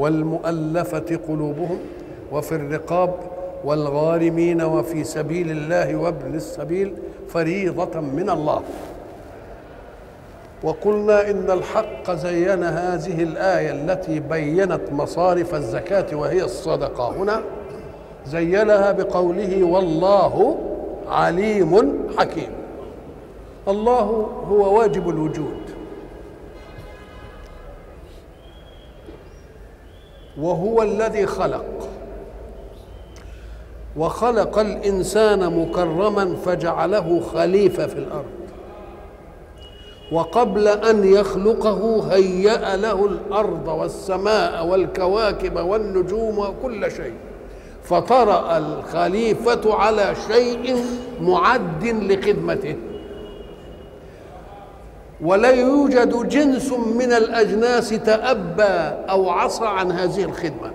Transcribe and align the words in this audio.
والمؤلفة 0.00 1.20
قلوبهم 1.28 1.78
وفي 2.32 2.54
الرقاب 2.54 3.14
والغارمين 3.64 4.62
وفي 4.62 5.04
سبيل 5.04 5.50
الله 5.50 5.96
وابن 5.96 6.34
السبيل 6.34 6.92
فريضة 7.28 8.00
من 8.00 8.30
الله. 8.30 8.62
وقلنا 10.62 11.30
إن 11.30 11.50
الحق 11.50 12.10
زين 12.10 12.64
هذه 12.64 13.22
الآية 13.22 13.70
التي 13.70 14.20
بينت 14.20 14.80
مصارف 14.92 15.54
الزكاة 15.54 16.16
وهي 16.16 16.44
الصدقة. 16.44 17.16
هنا 17.16 17.40
زينها 18.26 18.92
بقوله 18.92 19.64
والله 19.64 20.58
عليم 21.08 21.98
حكيم. 22.18 22.50
الله 23.68 24.28
هو 24.48 24.78
واجب 24.78 25.08
الوجود. 25.08 25.69
وهو 30.40 30.82
الذي 30.82 31.26
خلق. 31.26 31.64
وخلق 33.96 34.58
الإنسان 34.58 35.58
مكرما 35.62 36.36
فجعله 36.36 37.20
خليفة 37.34 37.86
في 37.86 37.98
الأرض. 37.98 38.24
وقبل 40.12 40.68
أن 40.68 41.04
يخلقه 41.04 42.12
هيأ 42.12 42.76
له 42.76 43.06
الأرض 43.06 43.68
والسماء 43.68 44.66
والكواكب 44.66 45.56
والنجوم 45.56 46.38
وكل 46.38 46.90
شيء. 46.90 47.14
فطرأ 47.84 48.58
الخليفة 48.58 49.74
على 49.74 50.14
شيء 50.32 50.76
معد 51.20 51.84
لخدمته. 51.84 52.76
ولا 55.22 55.50
يوجد 55.50 56.28
جنس 56.28 56.72
من 56.72 57.12
الأجناس 57.12 57.88
تأبى 57.88 58.96
أو 59.10 59.30
عصى 59.30 59.66
عن 59.66 59.92
هذه 59.92 60.24
الخدمة. 60.24 60.72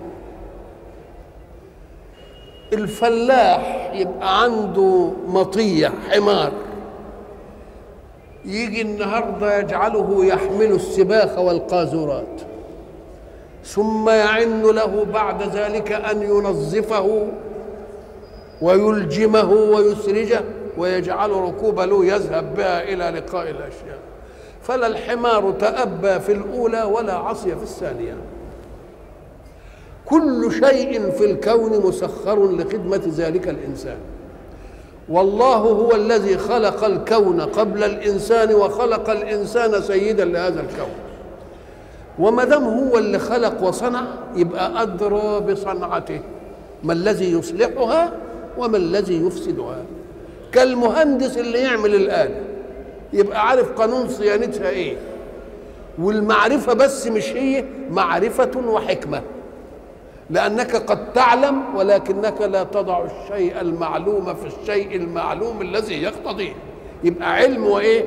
الفلاح 2.72 3.92
يبقى 3.94 4.42
عنده 4.42 5.10
مطية 5.28 5.92
حمار. 6.10 6.52
يجي 8.44 8.82
النهارده 8.82 9.58
يجعله 9.58 10.24
يحمل 10.24 10.72
السباخ 10.72 11.38
والقاذورات. 11.38 12.40
ثم 13.64 14.08
يعن 14.08 14.62
له 14.62 15.06
بعد 15.14 15.42
ذلك 15.42 15.92
أن 15.92 16.22
ينظفه 16.22 17.26
ويلجمه 18.62 19.50
ويسرجه 19.52 20.40
ويجعل 20.78 21.30
ركوب 21.30 21.80
له 21.80 22.04
يذهب 22.04 22.54
بها 22.54 22.82
إلى 22.82 23.18
لقاء 23.20 23.50
الأشياء. 23.50 23.98
فلا 24.66 24.86
الحمار 24.86 25.52
تأبى 25.60 26.20
في 26.20 26.32
الأولى 26.32 26.82
ولا 26.82 27.12
عصي 27.14 27.56
في 27.56 27.62
الثانية. 27.62 28.16
كل 30.06 30.52
شيء 30.52 31.10
في 31.10 31.24
الكون 31.24 31.86
مسخر 31.86 32.52
لخدمة 32.52 33.02
ذلك 33.16 33.48
الإنسان. 33.48 33.96
والله 35.08 35.56
هو 35.56 35.94
الذي 35.94 36.38
خلق 36.38 36.84
الكون 36.84 37.40
قبل 37.40 37.84
الإنسان 37.84 38.54
وخلق 38.54 39.10
الإنسان 39.10 39.82
سيدا 39.82 40.24
لهذا 40.24 40.60
الكون. 40.60 40.94
وما 42.18 42.44
دام 42.44 42.64
هو 42.64 42.98
اللي 42.98 43.18
خلق 43.18 43.62
وصنع 43.62 44.04
يبقى 44.36 44.82
أدرى 44.82 45.40
بصنعته. 45.40 46.20
ما 46.82 46.92
الذي 46.92 47.32
يصلحها 47.32 48.12
وما 48.58 48.76
الذي 48.76 49.26
يفسدها. 49.26 49.82
كالمهندس 50.52 51.38
اللي 51.38 51.58
يعمل 51.58 51.94
الآلة. 51.94 52.55
يبقى 53.12 53.48
عارف 53.48 53.72
قانون 53.72 54.08
صيانتها 54.08 54.68
إيه. 54.68 54.96
والمعرفة 55.98 56.72
بس 56.72 57.06
مش 57.06 57.32
هي 57.32 57.64
معرفة 57.90 58.50
وحكمة. 58.66 59.22
لأنك 60.30 60.76
قد 60.76 61.12
تعلم 61.12 61.62
ولكنك 61.76 62.40
لا 62.40 62.62
تضع 62.64 63.04
الشيء 63.04 63.60
المعلوم 63.60 64.34
في 64.34 64.46
الشيء 64.46 64.96
المعلوم 64.96 65.62
الذي 65.62 66.02
يقتضيه. 66.02 66.52
يبقى 67.04 67.34
علم 67.34 67.66
وإيه؟ 67.66 68.04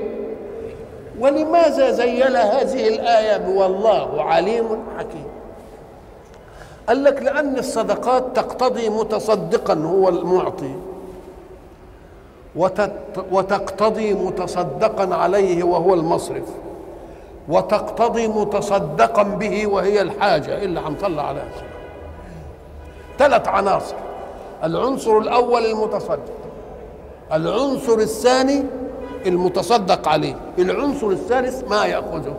ولماذا 1.20 1.92
زين 1.92 2.36
هذه 2.36 2.88
الآية 2.88 3.48
والله 3.48 4.24
عليم 4.24 4.66
حكيم؟ 4.98 5.28
قال 6.88 7.04
لك 7.04 7.22
لأن 7.22 7.58
الصدقات 7.58 8.26
تقتضي 8.36 8.90
متصدقا 8.90 9.74
هو 9.74 10.10
المعطي. 10.10 10.74
وتقتضي 13.32 14.14
متصدقا 14.14 15.16
عليه 15.16 15.64
وهو 15.64 15.94
المصرف. 15.94 16.48
وتقتضي 17.50 18.28
متصدقا 18.28 19.24
به 19.24 19.68
وهي 19.68 20.02
الحاجة 20.02 20.64
اللي 20.64 20.80
هنطلع 20.80 21.28
عليها 21.28 21.52
ثلاث 23.18 23.48
عناصر. 23.48 23.96
العنصر 24.64 25.18
الأول 25.18 25.66
المتصدق. 25.66 26.38
العنصر 27.34 27.94
الثاني 27.94 28.64
المتصدق 29.26 30.08
عليه. 30.08 30.36
العنصر 30.60 31.08
الثالث 31.08 31.64
ما 31.70 31.86
يأخذه. 31.86 32.36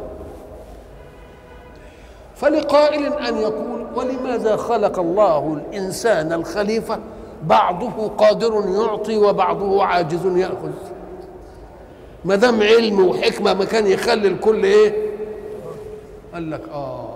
فلقائل 2.36 3.12
أن 3.12 3.36
يقول 3.36 3.86
ولماذا 3.96 4.56
خلق 4.56 4.98
الله 4.98 5.60
الإنسان 5.60 6.32
الخليفة 6.32 6.98
بعضه 7.42 8.08
قادر 8.08 8.62
يعطي 8.80 9.16
وبعضه 9.16 9.84
عاجز 9.84 10.26
يأخذ. 10.26 10.70
ما 12.24 12.36
دام 12.36 12.62
علم 12.62 13.08
وحكمة 13.08 13.54
ما 13.54 13.64
كان 13.64 13.86
يخلي 13.86 14.28
الكل 14.28 14.64
إيه؟ 14.64 14.94
قال 16.34 16.50
لك 16.50 16.60
آه. 16.72 17.08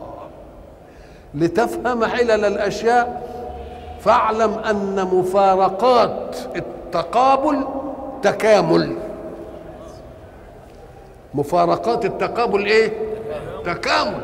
لتفهم 1.34 2.04
علل 2.04 2.44
الأشياء 2.44 3.34
فاعلم 4.00 4.52
أن 4.52 5.08
مفارقات 5.12 6.36
التقابل 6.56 7.64
تكامل. 8.22 8.96
مفارقات 11.34 12.04
التقابل 12.04 12.66
إيه؟ 12.66 12.92
تكامل. 13.64 14.20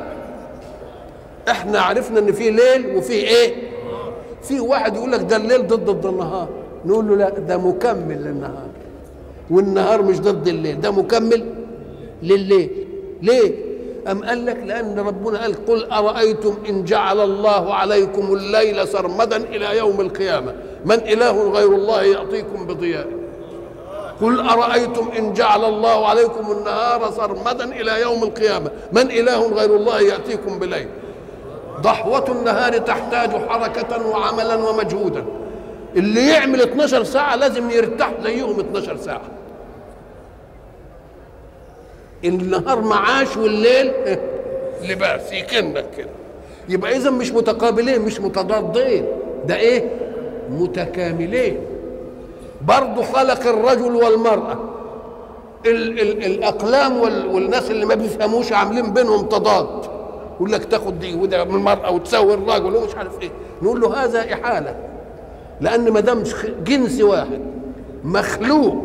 إحنا 1.50 1.80
عرفنا 1.80 2.18
إن 2.18 2.32
في 2.32 2.50
ليل 2.50 2.96
وفي 2.96 3.12
إيه؟ 3.12 3.69
في 4.42 4.60
واحد 4.60 4.96
يقول 4.96 5.12
لك 5.12 5.20
ده 5.20 5.36
الليل 5.36 5.66
ضد 5.66 5.90
ضد 5.90 6.06
النهار. 6.06 6.48
نقول 6.86 7.08
له 7.08 7.16
لا 7.16 7.28
ده 7.28 7.56
مكمل 7.56 8.24
للنهار. 8.24 8.66
والنهار 9.50 10.02
مش 10.02 10.20
ضد 10.20 10.48
الليل 10.48 10.80
ده 10.80 10.90
مكمل 10.90 11.44
لليل. 12.22 12.86
ليه؟ 13.22 13.54
أم 14.10 14.24
قال 14.24 14.46
لك؟ 14.46 14.56
لأن 14.66 14.98
ربنا 14.98 15.42
قال 15.42 15.66
قل 15.66 15.90
أرأيتم 15.90 16.54
إن 16.68 16.84
جعل 16.84 17.20
الله 17.20 17.74
عليكم 17.74 18.34
الليل 18.34 18.88
سرمدا 18.88 19.36
إلى 19.36 19.78
يوم 19.78 20.00
القيامة؟ 20.00 20.54
من 20.84 20.94
إله 20.94 21.50
غير 21.50 21.68
الله 21.74 22.02
يعطيكم 22.02 22.66
بضياء. 22.66 23.06
قل 24.22 24.40
أرأيتم 24.40 25.08
إن 25.18 25.32
جعل 25.32 25.64
الله 25.64 26.06
عليكم 26.06 26.52
النهار 26.52 27.10
سرمدا 27.10 27.64
إلى 27.64 28.00
يوم 28.00 28.22
القيامة؟ 28.22 28.70
من 28.92 29.10
إله 29.10 29.52
غير 29.52 29.76
الله 29.76 30.00
يأتيكم 30.00 30.58
بليل؟ 30.58 30.88
ضحوة 31.80 32.24
النهار 32.30 32.78
تحتاج 32.78 33.30
حركة 33.48 34.06
وعملا 34.06 34.54
ومجهودا. 34.54 35.24
اللي 35.96 36.28
يعمل 36.30 36.60
12 36.62 37.04
ساعة 37.04 37.36
لازم 37.36 37.70
يرتاح 37.70 38.10
زيهم 38.24 38.60
12 38.60 38.96
ساعة. 38.96 39.20
النهار 42.24 42.80
معاش 42.80 43.36
والليل 43.36 43.92
لباس 44.88 45.32
يكنك 45.32 45.86
كده. 45.96 46.08
يبقى 46.68 46.96
إذا 46.96 47.10
مش 47.10 47.32
متقابلين 47.32 48.00
مش 48.00 48.20
متضادين. 48.20 49.04
ده 49.46 49.56
إيه؟ 49.56 49.90
متكاملين. 50.50 51.58
برضه 52.62 53.02
خلق 53.02 53.46
الرجل 53.46 53.94
والمرأة. 53.96 54.58
ال 55.66 56.00
ال 56.00 56.24
الأقلام 56.26 56.96
وال 57.00 57.26
والناس 57.26 57.70
اللي 57.70 57.86
ما 57.86 57.94
بيفهموش 57.94 58.52
عاملين 58.52 58.92
بينهم 58.92 59.26
تضاد. 59.26 59.99
يقول 60.40 60.52
لك 60.52 60.64
تاخد 60.64 60.98
دي 61.00 61.14
وده 61.14 61.44
من 61.44 61.54
المرأة 61.54 61.90
وتساوي 61.90 62.34
الراجل 62.34 62.76
ومش 62.76 62.94
عارف 62.94 63.22
إيه. 63.22 63.30
نقول 63.62 63.80
له 63.80 64.04
هذا 64.04 64.32
إحالة. 64.32 64.74
لأن 65.60 65.90
ما 65.90 66.00
دام 66.00 66.22
جنس 66.64 67.00
واحد 67.00 67.40
مخلوق 68.04 68.76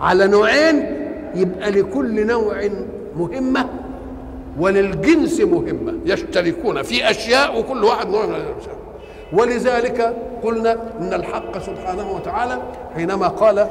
على 0.00 0.26
نوعين 0.26 0.96
يبقى 1.34 1.70
لكل 1.70 2.26
نوع 2.26 2.68
مهمة 3.16 3.66
وللجنس 4.58 5.40
مهمة. 5.40 5.94
يشتركون 6.04 6.82
في 6.82 7.10
أشياء 7.10 7.60
وكل 7.60 7.84
واحد 7.84 8.08
نوع 8.08 8.26
من 8.26 8.34
الأشياء. 8.34 8.76
ولذلك 9.32 10.16
قلنا 10.44 10.72
إن 11.00 11.14
الحق 11.14 11.58
سبحانه 11.58 12.12
وتعالى 12.12 12.58
حينما 12.94 13.28
قال 13.28 13.68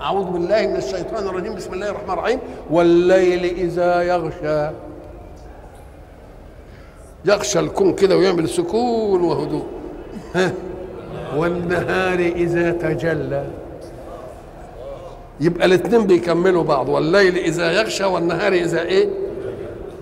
أعوذ 0.00 0.24
بالله 0.24 0.66
من 0.66 0.76
الشيطان 0.76 1.26
الرجيم 1.26 1.54
بسم 1.54 1.74
الله 1.74 1.90
الرحمن 1.90 2.10
الرحيم 2.10 2.38
والليل 2.70 3.44
إذا 3.44 4.02
يغشى 4.02 4.70
يغشى 7.26 7.60
الكون 7.60 7.94
كده 7.94 8.16
ويعمل 8.16 8.48
سكون 8.48 9.20
وهدوء. 9.20 9.66
ها؟ 10.34 10.52
والنهار 11.36 12.18
إذا 12.18 12.70
تجلى. 12.70 13.46
يبقى 15.40 15.66
الاثنين 15.66 16.06
بيكملوا 16.06 16.62
بعض 16.62 16.88
والليل 16.88 17.38
إذا 17.38 17.72
يغشى 17.72 18.04
والنهار 18.04 18.52
إذا 18.52 18.82
إيه؟ 18.82 19.08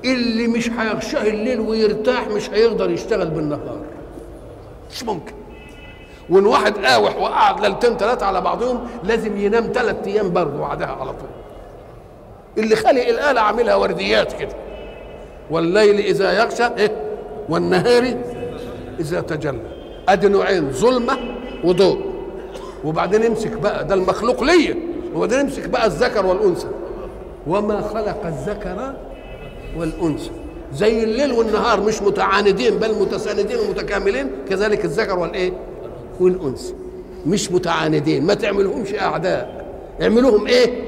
اللي 0.04 0.46
مش 0.46 0.70
هيغشاه 0.70 1.22
الليل 1.28 1.60
ويرتاح 1.60 2.28
مش 2.28 2.50
هيقدر 2.50 2.90
يشتغل 2.90 3.30
بالنهار. 3.30 3.80
مش 4.90 5.04
ممكن. 5.04 5.32
وإن 6.30 6.46
واحد 6.46 6.78
قاوح 6.78 7.16
وقعد 7.16 7.60
ليلتين 7.60 7.96
ثلاثة 7.96 8.26
على 8.26 8.40
بعضهم 8.40 8.86
لازم 9.04 9.36
ينام 9.38 9.70
ثلاث 9.74 9.96
أيام 10.06 10.32
برضه 10.32 10.58
بعدها 10.58 10.86
على 10.86 11.10
طول. 11.10 11.28
اللي 12.58 12.76
خلق 12.76 13.06
الآلة 13.06 13.40
عاملها 13.40 13.74
ورديات 13.74 14.32
كده. 14.32 14.54
والليل 15.50 15.98
إذا 15.98 16.32
يغشى 16.32 16.64
إيه؟ 16.64 17.03
والنهار 17.48 18.14
إذا 19.00 19.20
تجلى. 19.20 19.60
ادي 20.08 20.28
نوعين 20.28 20.70
ظلمة 20.70 21.18
وضوء. 21.64 21.98
وبعدين 22.84 23.22
امسك 23.22 23.52
بقى 23.52 23.86
ده 23.86 23.94
المخلوق 23.94 24.42
ليا. 24.44 24.76
وبعدين 25.14 25.38
امسك 25.38 25.68
بقى 25.68 25.86
الذكر 25.86 26.26
والأنثى. 26.26 26.66
وما 27.46 27.80
خلق 27.80 28.26
الذكر 28.26 28.94
والأنثى. 29.78 30.30
زي 30.74 31.04
الليل 31.04 31.32
والنهار 31.32 31.80
مش 31.80 32.02
متعاندين 32.02 32.78
بل 32.78 32.94
متساندين 32.94 33.58
ومتكاملين. 33.58 34.30
كذلك 34.48 34.84
الذكر 34.84 35.18
والإيه؟ 35.18 35.52
والأنثى. 36.20 36.74
مش 37.26 37.52
متعاندين 37.52 38.26
ما 38.26 38.34
تعملهمش 38.34 38.94
أعداء. 38.94 39.64
اعملوهم 40.02 40.46
إيه؟ 40.46 40.84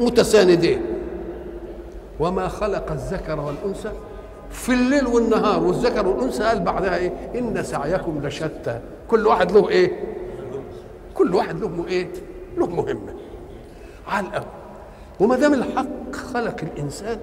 متساندين. 0.00 0.80
وما 2.20 2.48
خلق 2.48 2.92
الذكر 2.92 3.40
والأنثى 3.40 3.90
في 4.50 4.72
الليل 4.72 5.06
والنهار 5.06 5.62
والذكر 5.64 6.06
والأنثى 6.08 6.42
قال 6.44 6.60
بعدها 6.60 6.96
إيه؟ 6.96 7.12
إن 7.38 7.62
سعيكم 7.62 8.20
لشتى. 8.26 8.80
كل 9.08 9.26
واحد 9.26 9.52
له 9.52 9.68
إيه؟ 9.68 9.92
كل 11.14 11.34
واحد 11.34 11.60
له 11.60 11.84
إيه؟ 11.88 12.08
له 12.58 12.66
مهمة. 12.66 13.14
على 14.08 14.26
الأول 14.26 14.44
وما 15.20 15.36
دام 15.36 15.54
الحق 15.54 16.12
خلق 16.12 16.56
الإنسان 16.62 17.18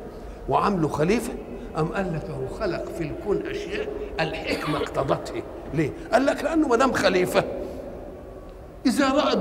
وعامله 0.50 0.88
خليفة 0.88 1.34
أم 1.78 1.86
قال 1.88 2.14
لك 2.14 2.30
هو 2.30 2.58
خلق 2.60 2.86
في 2.98 3.04
الكون 3.04 3.44
أشياء 3.48 3.88
الحكمة 4.20 4.78
اقتضته 4.78 5.42
ليه؟ 5.74 5.90
قال 6.14 6.26
لك 6.26 6.44
لأنه 6.44 6.68
ما 6.68 6.76
دام 6.76 6.92
خليفة 6.94 7.44
إذا 8.86 9.10
رأى 9.12 9.34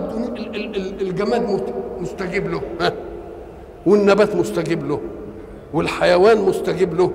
الجماد 1.00 1.74
مستجيب 2.00 2.50
له 2.50 2.62
ها؟ 2.80 2.92
والنبات 3.86 4.36
مستجيب 4.36 4.88
له 4.88 5.00
والحيوان 5.72 6.38
مستجيب 6.38 6.94
له 6.94 7.12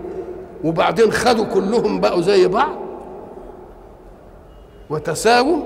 وبعدين 0.64 1.12
خدوا 1.12 1.46
كلهم 1.46 2.00
بقوا 2.00 2.22
زي 2.22 2.48
بعض. 2.48 2.76
وتساووا. 4.90 5.62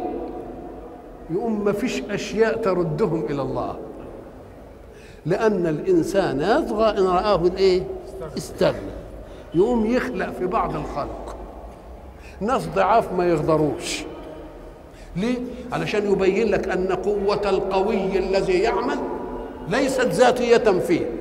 يقوم 1.30 1.66
ما 1.66 1.72
فيش 1.72 2.02
أشياء 2.02 2.58
تردهم 2.58 3.26
إلى 3.30 3.42
الله. 3.42 3.78
لأن 5.26 5.68
الإنسان 5.68 6.42
يطغى 6.42 6.98
إن 6.98 7.08
رآه 7.08 7.36
الإيه؟ 7.36 7.84
استغنى. 8.38 8.92
يقوم 9.54 9.86
يخلق 9.86 10.30
في 10.30 10.46
بعض 10.46 10.76
الخلق. 10.76 11.36
ناس 12.42 12.68
ضعاف 12.76 13.14
ما 13.14 13.30
يقدروش. 13.30 14.04
ليه؟ 15.16 15.38
علشان 15.72 16.12
يبين 16.12 16.52
لك 16.52 16.70
أن 16.70 16.88
قوة 16.88 17.50
القوي 17.50 18.18
الذي 18.18 18.60
يعمل 18.60 18.98
ليست 19.68 20.08
ذاتية 20.08 20.80
فيه. 20.80 21.21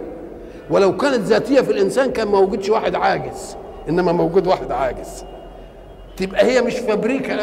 ولو 0.70 0.96
كانت 0.96 1.20
ذاتية 1.20 1.60
في 1.60 1.72
الإنسان 1.72 2.10
كان 2.10 2.28
ما 2.28 2.38
وجدش 2.38 2.68
واحد 2.68 2.94
عاجز 2.94 3.56
إنما 3.88 4.12
موجود 4.12 4.46
واحد 4.46 4.72
عاجز. 4.72 5.24
تبقى 6.16 6.44
هي 6.44 6.62
مش 6.62 6.74
فابريكا 6.78 7.36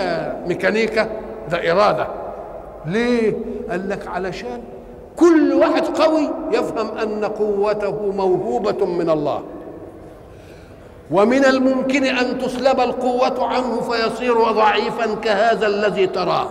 ميكانيكا 0.47 1.09
ده 1.51 1.71
إرادة. 1.71 2.07
ليه؟ 2.85 3.33
قال 3.69 3.89
لك 3.89 4.07
علشان 4.07 4.61
كل 5.15 5.53
واحد 5.53 5.85
قوي 5.85 6.29
يفهم 6.51 6.97
أن 6.97 7.25
قوته 7.25 8.11
موهوبة 8.11 8.85
من 8.85 9.09
الله. 9.09 9.43
ومن 11.11 11.45
الممكن 11.45 12.03
أن 12.03 12.37
تسلب 12.39 12.79
القوة 12.79 13.47
عنه 13.47 13.81
فيصير 13.81 14.51
ضعيفا 14.51 15.15
كهذا 15.15 15.67
الذي 15.67 16.07
تراه. 16.07 16.47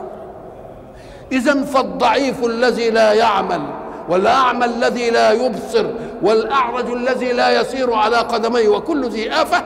اذا 1.32 1.62
فالضعيف 1.62 2.44
الذي 2.44 2.90
لا 2.90 3.12
يعمل 3.12 3.61
والأعمى 4.08 4.64
الذي 4.64 5.11
لا 5.11 5.32
يبصر 5.32 5.87
والأعرج 6.23 6.91
الذي 6.91 7.32
لا 7.32 7.61
يسير 7.61 7.93
على 7.93 8.17
قدميه 8.17 8.69
وكل 8.69 9.08
ذي 9.08 9.32
آفة 9.32 9.64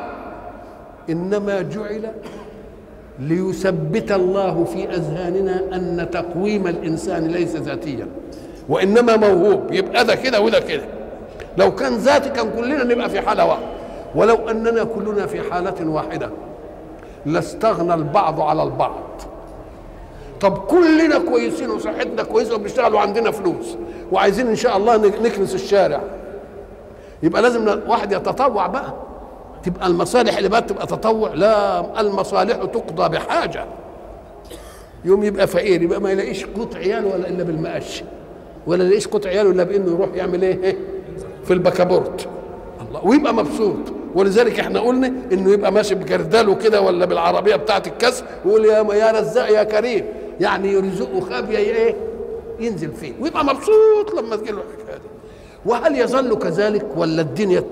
إنما 1.10 1.62
جعل 1.62 2.10
ليثبت 3.19 4.12
الله 4.12 4.64
في 4.64 4.88
أذهاننا 4.94 5.62
أن 5.72 6.08
تقويم 6.12 6.66
الإنسان 6.66 7.26
ليس 7.26 7.56
ذاتيا 7.56 8.06
وإنما 8.69 9.16
موهوب. 9.16 9.72
يبقى 9.72 10.04
ده 10.04 10.14
كده 10.14 10.40
وده 10.40 10.60
كده. 10.60 10.82
لو 11.58 11.75
كان 11.75 11.96
ذاتي 11.96 12.28
كان 12.28 12.50
كلنا 12.56 12.84
نبقى 12.84 13.10
في 13.10 13.20
حالة 13.20 13.46
واحدة. 13.46 13.66
ولو 14.14 14.34
أننا 14.50 14.84
كلنا 14.84 15.26
في 15.26 15.50
حالة 15.50 15.88
واحدة 15.88 16.31
لاستغنى 17.26 17.94
البعض 17.94 18.40
على 18.40 18.62
البعض. 18.62 19.22
طب 20.40 20.58
كلنا 20.58 21.19
كويسين 21.19 21.70
وصحتنا 21.70 22.22
كويسة 22.22 22.54
وبنشتغل 22.54 22.94
وعندنا 22.94 23.31
فلوس 23.31 23.76
وعايزين 24.12 24.46
إن 24.46 24.56
شاء 24.56 24.76
الله 24.76 24.96
نكنس 24.96 25.54
الشارع. 25.54 26.00
يبقى 27.22 27.42
لازم 27.42 27.81
واحد 27.88 28.12
يتطوع 28.12 28.66
بقى. 28.66 28.94
تبقى 29.62 29.87
المصالح 29.87 30.37
اللي 30.37 30.48
بقى 30.48 30.62
تبقى 30.62 30.87
تطوع. 30.87 31.34
لا 31.34 32.00
المصالح 32.00 32.56
تقضى 32.56 33.08
بحاجة. 33.16 33.64
يوم 35.04 35.25
يبقى 35.25 35.46
فقير 35.46 35.82
يبقى 35.82 36.00
ما 36.00 36.10
يلاقيش 36.10 36.44
قوت 36.44 36.76
عياله 36.76 37.14
ولا 37.14 37.28
إلا 37.28 37.44
بالمقش 37.44 38.04
ولا 38.66 38.84
يلاقيش 38.84 39.08
قوت 39.08 39.26
عياله 39.26 39.50
إلا 39.50 39.64
بإنه 39.64 39.93
يروح 39.93 40.08
يعمل 40.14 40.43
إيه؟ 40.43 40.76
في 41.44 41.52
البكابورت. 41.52 42.28
الله 42.88 43.04
ويبقى 43.04 43.34
مبسوط. 43.34 43.76
ولذلك 44.14 44.60
إحنا 44.60 44.81
قلنا 44.81 45.12
إنه 45.32 45.52
يبقى 45.52 45.72
ماشي 45.72 45.94
بجرداله 45.94 46.55
كده 46.55 46.81
ولا 46.81 47.06
بالعربية 47.06 47.56
بتاعه 47.56 47.82
الكسر 47.86 48.24
ويقول 48.44 48.65
يا 48.65 48.94
يا 48.94 49.10
رزاق 49.20 49.50
يا 49.50 49.62
كريم. 49.62 50.05
يعني 50.41 50.73
يرزقه 50.73 51.20
خابيه 51.20 51.59
إيه؟ 51.59 51.97
ينزل 52.61 52.93
فيه. 52.93 53.13
ويبقى 53.20 53.44
مبسوط 53.44 54.15
لما 54.19 54.37
تجي 54.37 54.53
له 54.53 54.63
الحكاية 54.77 54.97
دي. 54.97 55.09
وهل 55.67 56.01
يظل 56.01 56.39
كذلك 56.39 56.87
ولا 56.97 57.23
الدنيا 57.23 57.65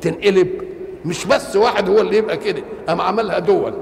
تنقلب؟ 0.00 0.62
مش 1.04 1.26
بس 1.26 1.56
واحد 1.56 1.88
هو 1.88 2.00
اللي 2.00 2.16
يبقى 2.16 2.36
كده 2.36 2.62
قام 2.88 3.00
عملها 3.00 3.38
دول. 3.38 3.74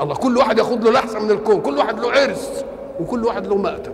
الله 0.00 0.14
كل 0.14 0.36
واحد 0.36 0.58
ياخد 0.58 0.84
له 0.84 0.90
لحظه 0.90 1.18
من 1.18 1.30
الكون 1.30 1.60
كل 1.60 1.78
واحد 1.78 2.00
له 2.00 2.12
عرس 2.12 2.64
وكل 3.00 3.24
واحد 3.24 3.46
له 3.46 3.56
مأتم. 3.56 3.92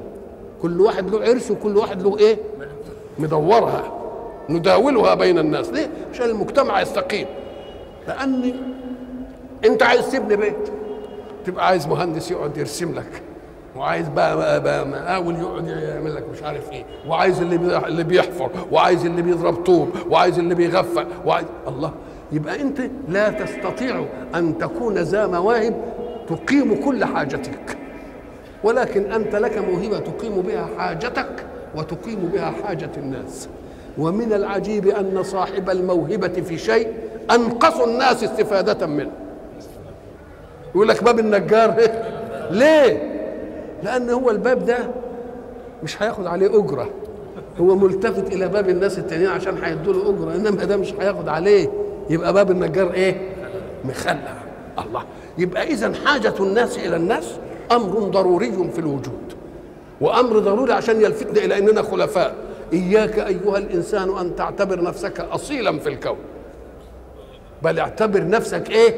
كل 0.63 0.81
واحد 0.81 1.11
له 1.11 1.25
عرس 1.25 1.51
وكل 1.51 1.77
واحد 1.77 2.03
له 2.03 2.19
إيه؟ 2.19 2.39
مدورها 3.19 3.93
نداولها 4.49 5.15
بين 5.15 5.39
الناس. 5.39 5.71
ليه؟ 5.71 5.91
عشان 6.13 6.31
المجتمع 6.31 6.81
يستقيم. 6.81 7.27
لأن 8.09 8.55
أنت 9.65 9.83
عايز 9.83 10.11
تبني 10.13 10.37
بيت. 10.37 10.71
تبقى 11.47 11.67
عايز 11.67 11.87
مهندس 11.87 12.31
يقعد 12.31 12.57
يرسم 12.57 12.95
لك 12.95 13.23
وعايز 13.77 14.09
بقى, 14.09 14.61
بقى 14.63 14.87
مقاول 14.89 15.35
يقعد 15.37 15.67
يعمل 15.69 16.15
لك 16.15 16.25
مش 16.33 16.43
عارف 16.43 16.73
إيه 16.73 16.85
وعايز 17.09 17.41
اللي 17.41 17.79
اللي 17.87 18.05
بيحفر 18.05 18.51
وعايز 18.73 19.07
اللي 19.07 19.23
بيضرب 19.23 19.55
طوب 19.55 19.89
وعايز 20.11 20.39
اللي 20.39 20.55
بيغفى 20.55 21.07
وعايز 21.27 21.47
الله 21.69 21.93
يبقى 22.33 22.61
أنت 22.61 22.81
لا 23.09 23.31
تستطيع 23.31 24.05
أن 24.35 24.59
تكون 24.59 24.95
ذا 24.99 25.27
مواهب 25.27 25.75
تقيم 26.29 26.85
كل 26.85 27.05
حاجتك 27.05 27.77
ولكن 28.65 29.13
أنت 29.13 29.35
لك 29.37 29.59
موهبة 29.59 29.99
تقيم 29.99 30.41
بها 30.43 30.69
حاجتك 30.79 31.47
وتقيم 31.77 32.31
بها 32.33 32.53
حاجة 32.65 32.91
الناس. 32.97 33.49
ومن 33.99 34.33
العجيب 34.33 34.87
أن 34.89 35.23
صاحب 35.23 35.71
الموهبة 35.71 36.29
في 36.43 36.59
شيء 36.59 36.89
أنقص 37.31 37.81
الناس 37.81 38.25
استفادة 38.25 38.87
منه. 38.87 39.11
يقول 40.75 40.89
لك 40.89 41.05
باب 41.05 41.19
النجار. 41.19 41.75
ليه؟ 42.51 43.15
لأن 43.83 44.11
هو 44.11 44.31
الباب 44.31 44.65
ده 44.65 44.79
مش 45.83 46.03
هياخد 46.03 46.27
عليه 46.27 46.59
أجرة. 46.59 46.91
هو 47.61 47.77
ملتفت 47.77 48.33
إلى 48.33 48.49
باب 48.49 48.69
الناس 48.69 48.99
التانيين 48.99 49.31
عشان 49.31 49.59
هيدوا 49.63 49.93
له 49.93 50.11
أجرة 50.11 50.35
إنما 50.35 50.65
ده 50.65 50.77
مش 50.77 50.95
هياخد 51.01 51.29
عليه. 51.29 51.71
يبقى 52.11 52.33
باب 52.33 52.51
النجار 52.51 52.93
إيه؟ 52.93 53.21
مخلع. 53.85 54.35
الله. 54.87 55.03
يبقى 55.39 55.63
اذا 55.63 55.93
حاجة 56.07 56.35
الناس 56.41 56.79
إلى 56.79 56.97
الناس 56.97 57.35
أمر 57.73 57.99
ضروري 57.99 58.53
في 58.53 58.79
الوجود. 58.79 59.35
وأمر 60.01 60.39
ضروري 60.39 60.73
عشان 60.73 61.01
يلفتنا 61.01 61.45
إلى 61.45 61.59
إننا 61.59 61.83
خلفاء. 61.83 62.35
إياك 62.73 63.19
أيها 63.19 63.59
الإنسان 63.59 64.19
أن 64.19 64.37
تعتبر 64.37 64.83
نفسك 64.83 65.21
اصيلا 65.21 65.79
في 65.79 65.89
الكون. 65.89 66.17
بل 67.63 67.79
اعتبر 67.79 68.29
نفسك 68.29 68.71
إيه؟ 68.71 68.95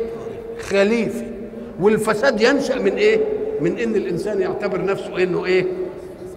خليفة. 0.68 1.35
والفساد 1.80 2.40
ينشأ 2.40 2.74
من 2.74 2.92
إيه؟ 2.96 3.20
من 3.60 3.78
إن 3.78 3.96
الإنسان 3.96 4.40
يعتبر 4.40 4.84
نفسه 4.84 5.22
إنه 5.22 5.44
إيه؟ 5.44 5.66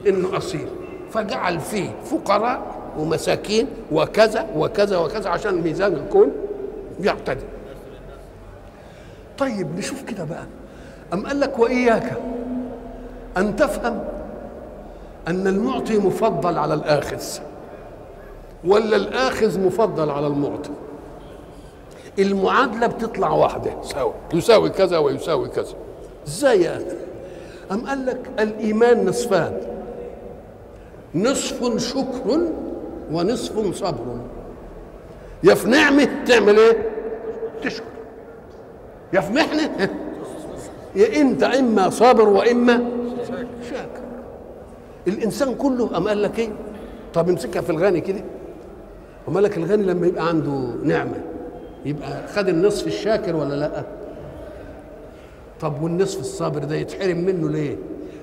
إنه 0.07 0.37
أصيل. 0.37 0.67
فجعل 1.11 1.59
فيه 1.59 1.89
فقراء 2.05 2.61
ومساكين 2.97 3.67
وكذا 3.91 4.45
وكذا 4.55 4.97
وكذا 4.97 5.29
عشان 5.29 5.61
ميزان 5.61 5.93
الكون 5.93 6.31
يعتدل 7.01 7.41
طيب 9.37 9.77
نشوف 9.77 10.03
كده 10.03 10.23
بقى. 10.23 10.45
أم 11.13 11.27
قال 11.27 11.39
لك 11.39 11.59
وإياك 11.59 12.13
أن 13.37 13.55
تفهم 13.55 14.03
أن 15.27 15.47
المعطي 15.47 15.97
مفضل 15.97 16.57
على 16.57 16.73
الآخذ 16.73 17.23
ولا 18.65 18.95
الآخذ 18.95 19.59
مفضل 19.59 20.09
على 20.09 20.27
المعطي؟ 20.27 20.69
المعادلة 22.19 22.87
بتطلع 22.87 23.29
واحدة. 23.31 23.71
سوا 23.81 24.11
يساوي 24.33 24.69
كذا 24.69 24.97
ويساوي 24.97 25.49
كذا. 25.49 25.73
إزاي 26.27 26.61
يعني 26.61 26.85
أم 27.71 27.87
قال 27.87 28.05
لك 28.05 28.29
الإيمان 28.39 29.05
نصفان. 29.05 29.61
نصف 31.15 31.77
شكر 31.77 32.41
ونصف 33.11 33.75
صبر. 33.75 34.19
يا 35.43 35.53
في 35.53 35.69
نعمة 35.69 36.09
تعمل 36.25 36.59
إيه؟ 36.59 36.89
تشكر. 37.63 37.83
يا 39.13 39.21
في 39.21 39.33
محنة 39.33 39.89
يا 40.95 41.21
إنت 41.21 41.43
إما 41.43 41.89
صابر 41.89 42.29
وإما 42.29 42.89
شاكر. 43.69 44.01
الإنسان 45.07 45.55
كله 45.55 45.97
أم 45.97 46.07
قال 46.07 46.21
لك 46.21 46.39
إيه؟ 46.39 46.49
طب 47.13 47.29
امسكها 47.29 47.61
في 47.61 47.69
الغني 47.69 48.01
كده. 48.01 48.23
أم 49.27 49.33
قال 49.33 49.43
لك 49.43 49.57
الغني 49.57 49.83
لما 49.83 50.07
يبقى 50.07 50.27
عنده 50.27 50.51
نعمة. 50.83 51.21
يبقى 51.85 52.27
خد 52.27 52.49
النصف 52.49 52.87
الشاكر 52.87 53.35
ولا 53.35 53.53
لا؟ 53.55 53.83
طب 55.61 55.81
والنصف 55.81 56.19
الصابر 56.19 56.59
ده 56.63 56.75
يتحرم 56.75 57.17
منه 57.17 57.49
ليه؟ 57.49 57.75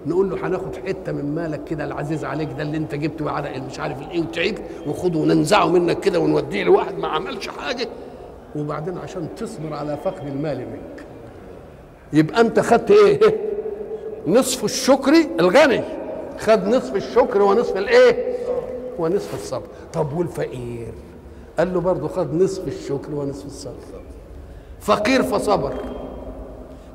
نقول 0.07 0.31
له 0.31 0.47
هناخد 0.47 0.77
حتة 0.87 1.13
من 1.13 1.35
مالك 1.35 1.65
كده 1.65 1.85
العزيز 1.85 2.25
عليك 2.25 2.49
ده 2.57 2.63
اللي 2.63 2.77
انت 2.77 2.95
جبته 2.95 3.25
بعرق 3.25 3.57
مش 3.71 3.81
عارف 3.81 4.03
الايه 4.03 4.21
وتعبت 4.21 4.63
وخده 4.87 5.19
وننزعه 5.19 5.67
منك 5.67 6.01
كده 6.01 6.19
ونوديه 6.21 6.65
لواحد 6.65 6.99
ما 6.99 7.09
عملش 7.09 7.49
حاجة. 7.49 7.89
وبعدين 8.57 8.99
عشان 8.99 9.29
تصبر 9.37 9.75
على 9.75 9.97
فقد 10.05 10.27
المال 10.27 10.59
منك. 10.59 11.07
يبقى 12.13 12.41
انت 12.41 12.61
خدت 12.61 12.91
إيه؟ 12.91 13.21
نصف 14.27 14.65
الشكر 14.65 15.13
الغني. 15.41 15.81
خد 16.39 16.65
نصف 16.69 16.97
الشكر 16.97 17.43
ونصف 17.43 17.77
الايه؟ 17.77 18.37
ونصف 18.99 19.35
الصبر. 19.35 19.67
طب 19.93 20.17
والفقير؟ 20.19 20.93
قال 21.59 21.75
له 21.75 21.81
برضه 21.81 22.09
خد 22.09 22.35
نصف 22.35 22.69
الشكر 22.69 23.15
ونصف 23.15 23.47
الصبر. 23.47 24.03
فقير 24.81 25.23
فصبر. 25.23 25.75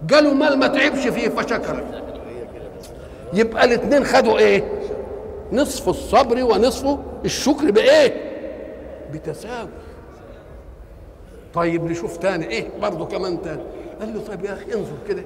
جاله 0.08 0.34
مال 0.34 0.60
ما 0.60 0.68
تعبش 0.68 1.08
فيه 1.08 1.30
فشكر. 1.30 1.84
يبقى 3.34 3.66
الاثنين 3.66 4.04
خدوا 4.04 4.38
إيه؟ 4.38 4.64
نصف 5.52 5.90
الصبر 5.90 6.44
ونصف 6.44 6.98
الشكر 7.26 7.72
بإيه؟ 7.72 8.32
بتساوي. 9.14 9.70
طيب 11.54 11.84
نشوف 11.84 12.18
تاني. 12.18 12.50
إيه؟ 12.50 12.70
برضه 12.82 13.06
كمان 13.06 13.42
تاني. 13.42 13.64
قال 14.00 14.14
له 14.14 14.22
طيب 14.28 14.46
يا 14.46 14.54
أخي 14.54 14.74
انظر 14.74 14.98
كده. 15.08 15.24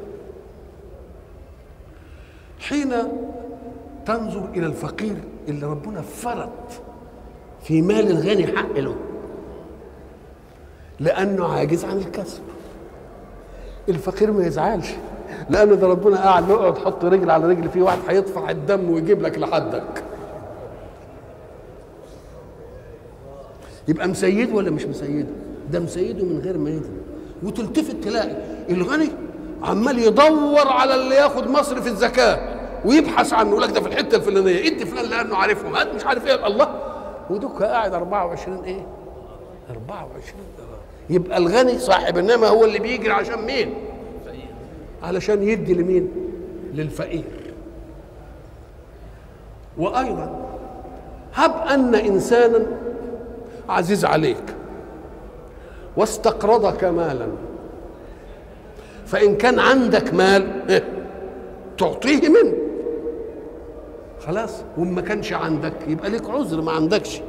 حين 2.59 2.93
تنظر 4.05 4.49
إلى 4.55 4.65
الفقير 4.65 5.15
اللي 5.47 5.65
ربنا 5.65 6.01
فرض 6.01 6.49
في 7.63 7.81
مال 7.81 8.11
الغني 8.11 8.57
حق 8.57 8.79
له. 8.79 8.95
لأنه 10.99 11.47
عاجز 11.53 11.85
عن 11.85 11.97
الكسب. 11.97 12.41
الفقير 13.89 14.31
ما 14.31 14.45
يزعلش 14.47 14.87
لأن 15.49 15.79
ده 15.79 15.87
ربنا 15.87 16.17
قاعد 16.23 16.49
يقعد 16.49 16.77
حط 16.77 17.05
رجل 17.05 17.29
على 17.31 17.45
رجل 17.47 17.69
في 17.69 17.81
واحد 17.81 17.97
هيدفع 18.09 18.49
الدم 18.49 18.89
ويجيب 18.89 19.21
لك 19.21 19.37
لحدك. 19.39 20.03
يبقى 23.87 24.07
مسيد 24.07 24.53
ولا 24.55 24.71
مش 24.71 24.85
مسيد 24.85 25.27
ده 25.71 25.79
مسيده 25.79 26.23
من 26.25 26.39
غير 26.39 26.57
ما 26.57 26.69
يدري 26.69 26.89
وتلتفت 27.43 27.95
تلاقي 28.03 28.35
الغني 28.69 29.09
عمال 29.63 29.99
يدور 29.99 30.67
على 30.67 30.95
اللي 30.95 31.15
ياخد 31.15 31.47
مصرف 31.49 31.87
الزكاة 31.87 32.39
ويبحث 32.85 33.33
عنه 33.33 33.49
يقول 33.49 33.61
لك 33.61 33.69
ده 33.71 33.81
في 33.81 33.87
الحتة 33.87 34.15
الفلانية 34.15 34.59
ادي 34.67 34.85
فلان 34.85 35.05
لأنه 35.05 35.35
عارفهم 35.35 35.75
هات 35.75 35.95
مش 35.95 36.05
عارف 36.05 36.25
إيه 36.27 36.47
الله. 36.47 36.81
ودك 37.29 37.63
قاعد 37.63 37.93
24 37.93 38.63
إيه؟ 38.63 38.85
24 39.69 40.21
يبقى 41.09 41.37
الغني 41.37 41.79
صاحب 41.79 42.17
النعمه 42.17 42.47
هو 42.47 42.65
اللي 42.65 42.79
بيجري 42.79 43.11
عشان 43.11 43.41
مين؟ 43.41 43.73
علشان 45.03 45.43
يدي 45.43 45.73
لمين؟ 45.73 46.11
للفقير. 46.73 47.23
وأيضا 49.77 50.47
هب 51.33 51.51
أن 51.67 51.95
انسانا 51.95 52.65
عزيز 53.69 54.05
عليك 54.05 54.43
واستقرضك 55.97 56.83
مالا. 56.83 57.27
فإن 59.05 59.35
كان 59.35 59.59
عندك 59.59 60.13
مال 60.13 60.63
تعطيه 61.77 62.29
منه. 62.29 62.53
خلاص 64.27 64.63
وما 64.77 65.01
كانش 65.01 65.33
عندك 65.33 65.73
يبقى 65.87 66.09
ليك 66.09 66.29
عذر 66.29 66.61
ما 66.61 66.71
عندكش. 66.71 67.21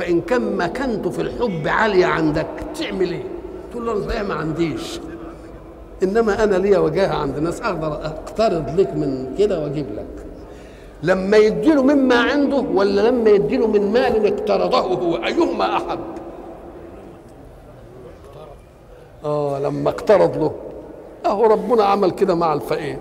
فإن 0.00 0.20
كان 0.20 0.56
مكانته 0.56 1.10
في 1.10 1.22
الحب 1.22 1.68
عالية 1.68 2.06
عندك 2.06 2.46
تعمل 2.74 3.12
إيه 3.12 3.22
تقول 3.72 3.86
له 3.86 4.20
أنا 4.20 4.22
ما 4.22 4.34
عنديش. 4.34 5.00
إنما 6.02 6.44
أنا 6.44 6.56
ليا 6.56 6.78
وجاهة 6.78 7.14
عند 7.14 7.36
الناس 7.36 7.60
أقدر 7.60 7.92
أقترض 7.92 8.80
لك 8.80 8.94
من 8.94 9.34
كده 9.38 9.60
وأجيب 9.60 9.86
لك. 9.96 10.26
لما 11.02 11.36
يديله 11.36 11.82
مما 11.82 12.20
عنده 12.20 12.56
ولا 12.56 13.00
لما 13.08 13.30
يديله 13.30 13.66
من 13.66 13.92
مال 13.92 14.26
اقترضه 14.26 14.78
هو 14.78 15.16
أيهما 15.16 15.76
أحب؟ 15.76 16.00
آه 19.24 19.58
لما 19.58 19.90
اقترض 19.90 20.36
له. 20.36 20.52
أهو 21.26 21.44
ربنا 21.46 21.84
عمل 21.84 22.10
كده 22.10 22.34
مع 22.34 22.52
الفقير. 22.52 22.98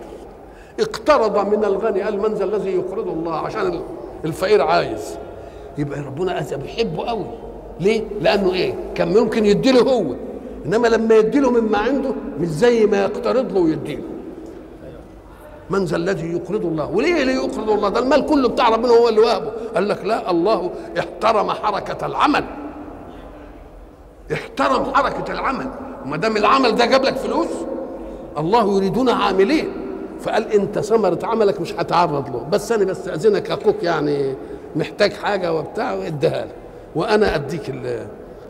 اقترض 0.80 1.48
من 1.48 1.66
الغني 1.66 2.02
قال 2.02 2.18
من 2.22 2.34
ذا 2.34 2.44
الذي 2.44 2.72
يقرض 2.72 3.08
الله؟ 3.08 3.36
عشان 3.36 3.82
الفقير 4.26 4.62
عايز. 4.62 5.18
يبقى 5.80 6.00
ربنا 6.00 6.46
بيحبه 6.64 7.06
قوي. 7.06 7.26
ليه؟ 7.80 8.04
لأنه 8.22 8.54
إيه؟ 8.54 8.76
كان 8.96 9.14
ممكن 9.14 9.46
يديله 9.46 9.82
هو. 9.82 10.16
إنما 10.66 10.88
لما 10.88 11.16
يديله 11.16 11.52
مما 11.52 11.78
عنده 11.78 12.10
مش 12.40 12.48
زي 12.48 12.86
ما 12.86 13.04
يقترض 13.04 13.54
له 13.54 13.60
ويديله. 13.60 14.04
من 15.70 15.86
ذا 15.86 15.96
الذي 15.96 16.32
يقرض 16.32 16.66
الله؟ 16.66 16.90
وليه 16.92 17.22
اللي 17.22 17.34
يقرض 17.34 17.70
الله؟ 17.70 17.90
ده 17.90 18.00
المال 18.00 18.26
كله 18.26 18.50
بتاع 18.50 18.70
ربنا 18.70 18.92
هو 18.92 19.10
اللي 19.10 19.20
وهبه 19.20 19.52
قال 19.76 19.88
لك 19.90 20.06
لا 20.06 20.32
الله 20.32 20.72
احترم 21.00 21.52
حركة 21.52 22.06
العمل. 22.06 22.44
احترم 24.34 24.86
حركة 24.94 25.34
العمل. 25.34 25.68
وما 26.06 26.18
دام 26.18 26.38
العمل 26.38 26.76
ده 26.76 26.86
جاب 26.86 27.04
لك 27.04 27.16
فلوس 27.16 27.48
الله 28.38 28.76
يريدون 28.78 29.10
عاملين. 29.10 29.70
فقال 30.20 30.52
انت 30.52 30.80
ثمرة 30.80 31.20
عملك 31.24 31.62
مش 31.62 31.74
هتعرض 31.74 32.30
له. 32.30 32.48
بس 32.52 32.72
أنا 32.72 32.86
بستأذنك 32.86 33.52
أخوك 33.52 33.84
يعني 33.84 34.36
محتاج 34.76 35.14
حاجة 35.14 35.54
وبتاع 35.54 35.94
واديها 35.94 36.46
لك 36.46 36.56
وأنا 36.96 37.36
أديك 37.36 37.74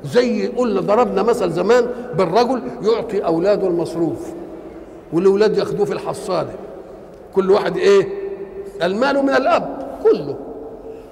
زي 0.05 0.47
قلنا 0.47 0.81
ضربنا 0.81 1.23
مثل 1.23 1.51
زمان 1.51 1.87
بالرجل 2.17 2.61
يعطي 2.83 3.19
أولاده 3.25 3.67
المصروف 3.67 4.19
والأولاد 5.13 5.57
ياخدوه 5.57 5.85
في 5.85 5.93
الحصاله 5.93 6.53
كل 7.35 7.51
واحد 7.51 7.77
إيه؟ 7.77 8.07
المال 8.83 9.23
من 9.23 9.29
الأب 9.29 9.99
كله. 10.03 10.35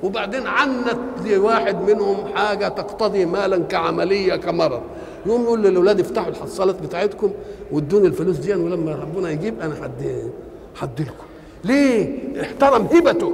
وبعدين 0.04 0.48
عنت 0.48 0.98
لواحد 1.26 1.82
منهم 1.90 2.16
حاجة 2.36 2.68
تقتضي 2.68 3.26
مالا 3.26 3.58
كعملية 3.58 4.36
كمرض. 4.36 4.82
يقوم 5.26 5.44
يقول 5.44 5.64
للأولاد 5.64 6.00
افتحوا 6.00 6.28
الحصالات 6.30 6.82
بتاعتكم 6.82 7.32
وادوني 7.72 8.08
الفلوس 8.08 8.38
دي 8.38 8.54
ولما 8.56 8.96
ربنا 8.96 9.30
يجيب 9.32 9.62
أنا 9.62 9.76
حد 9.84 10.32
حد 10.76 11.02
لكم 11.02 11.26
ليه؟ 11.64 12.18
احترم 12.42 12.86
هبته 12.94 13.34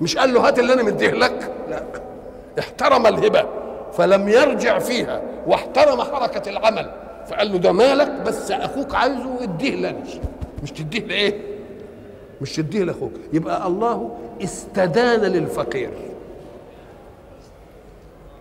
مش 0.00 0.16
قال 0.16 0.34
له 0.34 0.48
هات 0.48 0.58
اللي 0.58 0.72
أنا 0.72 0.82
مديه 0.82 1.10
لك؟ 1.10 1.52
لا. 1.70 1.82
احترم 2.58 3.06
الهبة 3.06 3.44
فلم 3.92 4.28
يرجع 4.28 4.78
فيها 4.78 5.22
واحترم 5.46 6.02
حركة 6.02 6.50
العمل. 6.50 6.90
فقال 7.28 7.52
له 7.52 7.58
ده 7.58 7.72
مالك 7.72 8.10
بس 8.26 8.50
أخوك 8.50 8.94
عايزه 8.94 9.42
اديه 9.42 9.74
لنا. 9.76 9.96
مش 10.62 10.70
تديه 10.70 11.00
لإيه؟ 11.06 11.40
مش 12.40 12.56
تديه 12.56 12.84
لأخوك. 12.84 13.12
يبقى 13.32 13.66
الله 13.66 14.16
استدان 14.44 15.20
للفقير. 15.20 15.90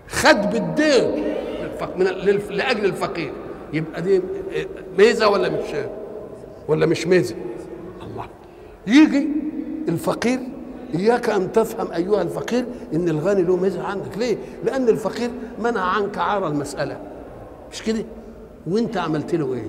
خد 0.07 0.49
بالدين 0.49 1.23
من 1.95 2.05
لأجل 2.49 2.85
الفقير. 2.85 3.31
يبقى 3.73 4.01
دي 4.01 4.21
ميزة 4.97 5.27
ولا 5.27 5.49
مش 5.49 5.75
ولا 6.67 6.85
مش 6.85 7.07
ميزة؟ 7.07 7.35
الله. 8.03 8.25
يجي 8.87 9.27
الفقير 9.89 10.39
إياك 10.95 11.29
أن 11.29 11.51
تفهم 11.51 11.91
أيها 11.91 12.21
الفقير 12.21 12.65
إن 12.93 13.09
الغني 13.09 13.41
له 13.41 13.55
ميزة 13.55 13.83
عنك 13.83 14.17
ليه؟ 14.17 14.37
لأن 14.63 14.89
الفقير 14.89 15.29
منع 15.59 15.81
عنك 15.81 16.17
عار 16.17 16.47
المسألة 16.47 16.97
مش 17.71 17.83
كده؟ 17.83 18.05
وأنت 18.67 18.97
عملت 18.97 19.35
له 19.35 19.53
إيه؟ 19.53 19.67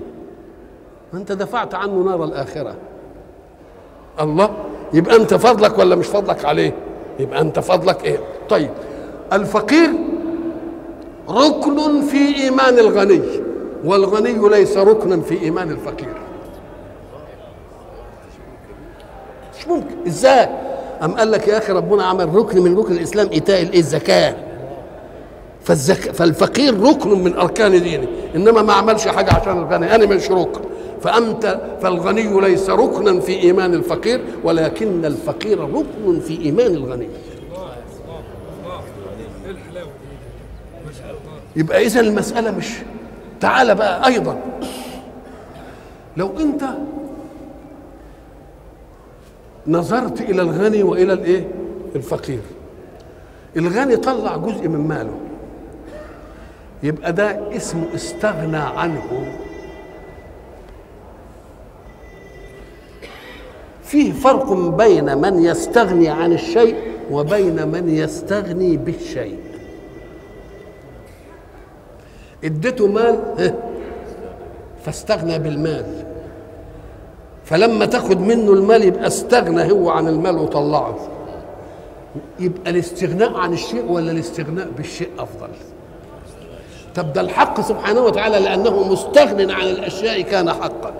أنت 1.13 1.31
دفعت 1.31 1.75
عنه 1.75 2.03
نار 2.03 2.23
الآخرة 2.23 2.75
الله 4.21 4.49
يبقى 4.93 5.15
أنت 5.15 5.33
فضلك 5.33 5.77
ولا 5.79 5.95
مش 5.95 6.07
فضلك 6.07 6.45
عليه؟ 6.45 6.73
يبقى 7.19 7.41
أنت 7.41 7.59
فضلك 7.59 8.05
إيه؟ 8.05 8.19
طيب 8.49 8.69
الفقير 9.33 9.89
ركن 11.29 12.01
في 12.01 12.35
إيمان 12.43 12.79
الغني 12.79 13.21
والغني 13.85 14.49
ليس 14.49 14.77
ركنا 14.77 15.21
في 15.21 15.41
إيمان 15.41 15.71
الفقير 15.71 16.13
مش 19.59 19.67
ممكن 19.67 19.95
إزاي 20.07 20.49
أم 21.03 21.11
قال 21.11 21.31
لك 21.31 21.47
يا 21.47 21.57
أخي 21.57 21.73
ربنا 21.73 22.03
عمل 22.03 22.35
ركن 22.35 22.61
من 22.61 22.77
ركن 22.77 22.93
الإسلام 22.93 23.29
إيتاء 23.29 23.77
الزكاة. 23.77 24.35
فالزك... 25.63 26.11
فالفقير 26.11 26.81
ركن 26.81 27.23
من 27.23 27.35
أركان 27.35 27.83
دينه. 27.83 28.07
إنما 28.35 28.61
ما 28.61 28.73
عملش 28.73 29.07
حاجة 29.07 29.33
عشان 29.33 29.57
الغني 29.57 29.95
أنا 29.95 30.05
مش 30.05 30.31
ركن. 30.31 30.61
فأنت 31.01 31.59
فالغني 31.81 32.41
ليس 32.41 32.69
ركنا 32.69 33.19
في 33.19 33.39
إيمان 33.39 33.73
الفقير 33.73 34.21
ولكن 34.43 35.05
الفقير 35.05 35.59
ركن 35.59 36.19
في 36.19 36.41
إيمان 36.41 36.75
الغني. 36.75 37.07
يبقى 41.55 41.85
إذا 41.85 41.99
المسألة 41.99 42.51
مش 42.51 42.69
تعال 43.41 43.75
بقى 43.75 44.07
أيضا. 44.07 44.37
لو 46.17 46.31
أنت 46.39 46.63
نظرت 49.67 50.21
إلى 50.21 50.41
الغني 50.41 50.83
وإلى 50.83 51.13
الإيه؟ 51.13 51.47
الفقير. 51.95 52.41
الغني 53.57 53.95
طلع 53.95 54.37
جزء 54.37 54.67
من 54.67 54.87
ماله. 54.87 55.17
يبقى 56.83 57.13
ده 57.13 57.55
اسمه 57.57 57.85
استغنى 57.95 58.57
عنه. 58.57 59.27
فيه 63.83 64.11
فرق 64.11 64.53
بين 64.53 65.17
من 65.17 65.43
يستغني 65.43 66.09
عن 66.09 66.33
الشيء 66.33 66.75
وبين 67.11 67.67
من 67.67 67.89
يستغني 67.89 68.77
بالشيء. 68.77 69.39
اديته 72.43 72.87
مال؟ 72.87 73.19
فاستغنى 74.85 75.39
بالمال. 75.39 76.04
فلما 77.45 77.85
تاخد 77.85 78.21
منه 78.21 78.53
المال 78.53 78.83
يبقى 78.83 79.07
استغنى 79.07 79.71
هو 79.71 79.89
عن 79.89 80.07
المال 80.07 80.37
وطلعه. 80.37 80.97
يبقى 82.39 82.71
الاستغناء 82.71 83.33
عن 83.33 83.53
الشيء 83.53 83.91
ولا 83.91 84.11
الاستغناء 84.11 84.67
بالشيء 84.77 85.09
أفضل؟ 85.19 85.49
طب 86.95 87.13
ده 87.13 87.21
الحق 87.21 87.61
سبحانه 87.61 88.01
وتعالى 88.01 88.39
لأنه 88.39 88.91
مستغن 88.91 89.51
عن 89.51 89.67
الأشياء 89.67 90.21
كان 90.21 90.49
حقا. 90.49 90.93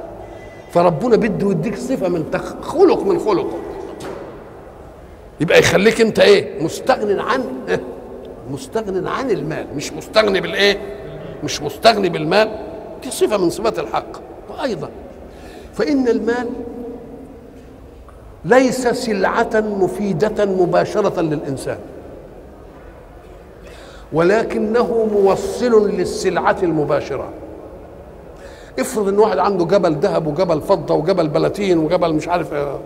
فربنا 0.71 1.15
بده 1.15 1.51
يديك 1.51 1.77
صفة 1.77 2.07
من 2.09 2.25
خلق 2.61 3.03
من 3.03 3.19
خلقه 3.19 3.57
يبقى 5.39 5.59
يخليك 5.59 6.01
انت 6.01 6.19
إيه؟ 6.19 6.63
مستغن 6.63 7.19
عن؟ 7.19 7.43
مستغن 8.51 9.07
عن 9.07 9.31
المال. 9.31 9.67
مش 9.75 9.93
مستغني 9.93 10.41
بالإيه؟ 10.41 10.77
مش 11.43 11.61
مستغني 11.61 12.09
بالمال. 12.09 12.59
دي 13.03 13.11
صفة 13.11 13.37
من 13.37 13.49
صفات 13.49 13.79
الحق. 13.79 14.11
وأيضا 14.49 14.89
فإن 15.75 16.07
المال 16.07 16.49
ليس 18.45 18.87
سلعة 18.87 19.49
مفيدة 19.79 20.45
مباشرة 20.45 21.21
للإنسان 21.21 21.77
ولكنه 24.13 25.09
موصل 25.13 25.89
للسلعة 25.89 26.57
المباشرة. 26.63 27.29
افرض 28.79 29.07
إن 29.07 29.19
واحد 29.19 29.37
عنده 29.37 29.65
جبل 29.65 29.95
ذهب 29.95 30.27
وجبل 30.27 30.61
فضة 30.61 30.95
وجبل 30.95 31.27
بلاتين 31.27 31.77
وجبل 31.77 32.13
مش 32.13 32.27
عارف 32.27 32.53
إيه 32.53 32.79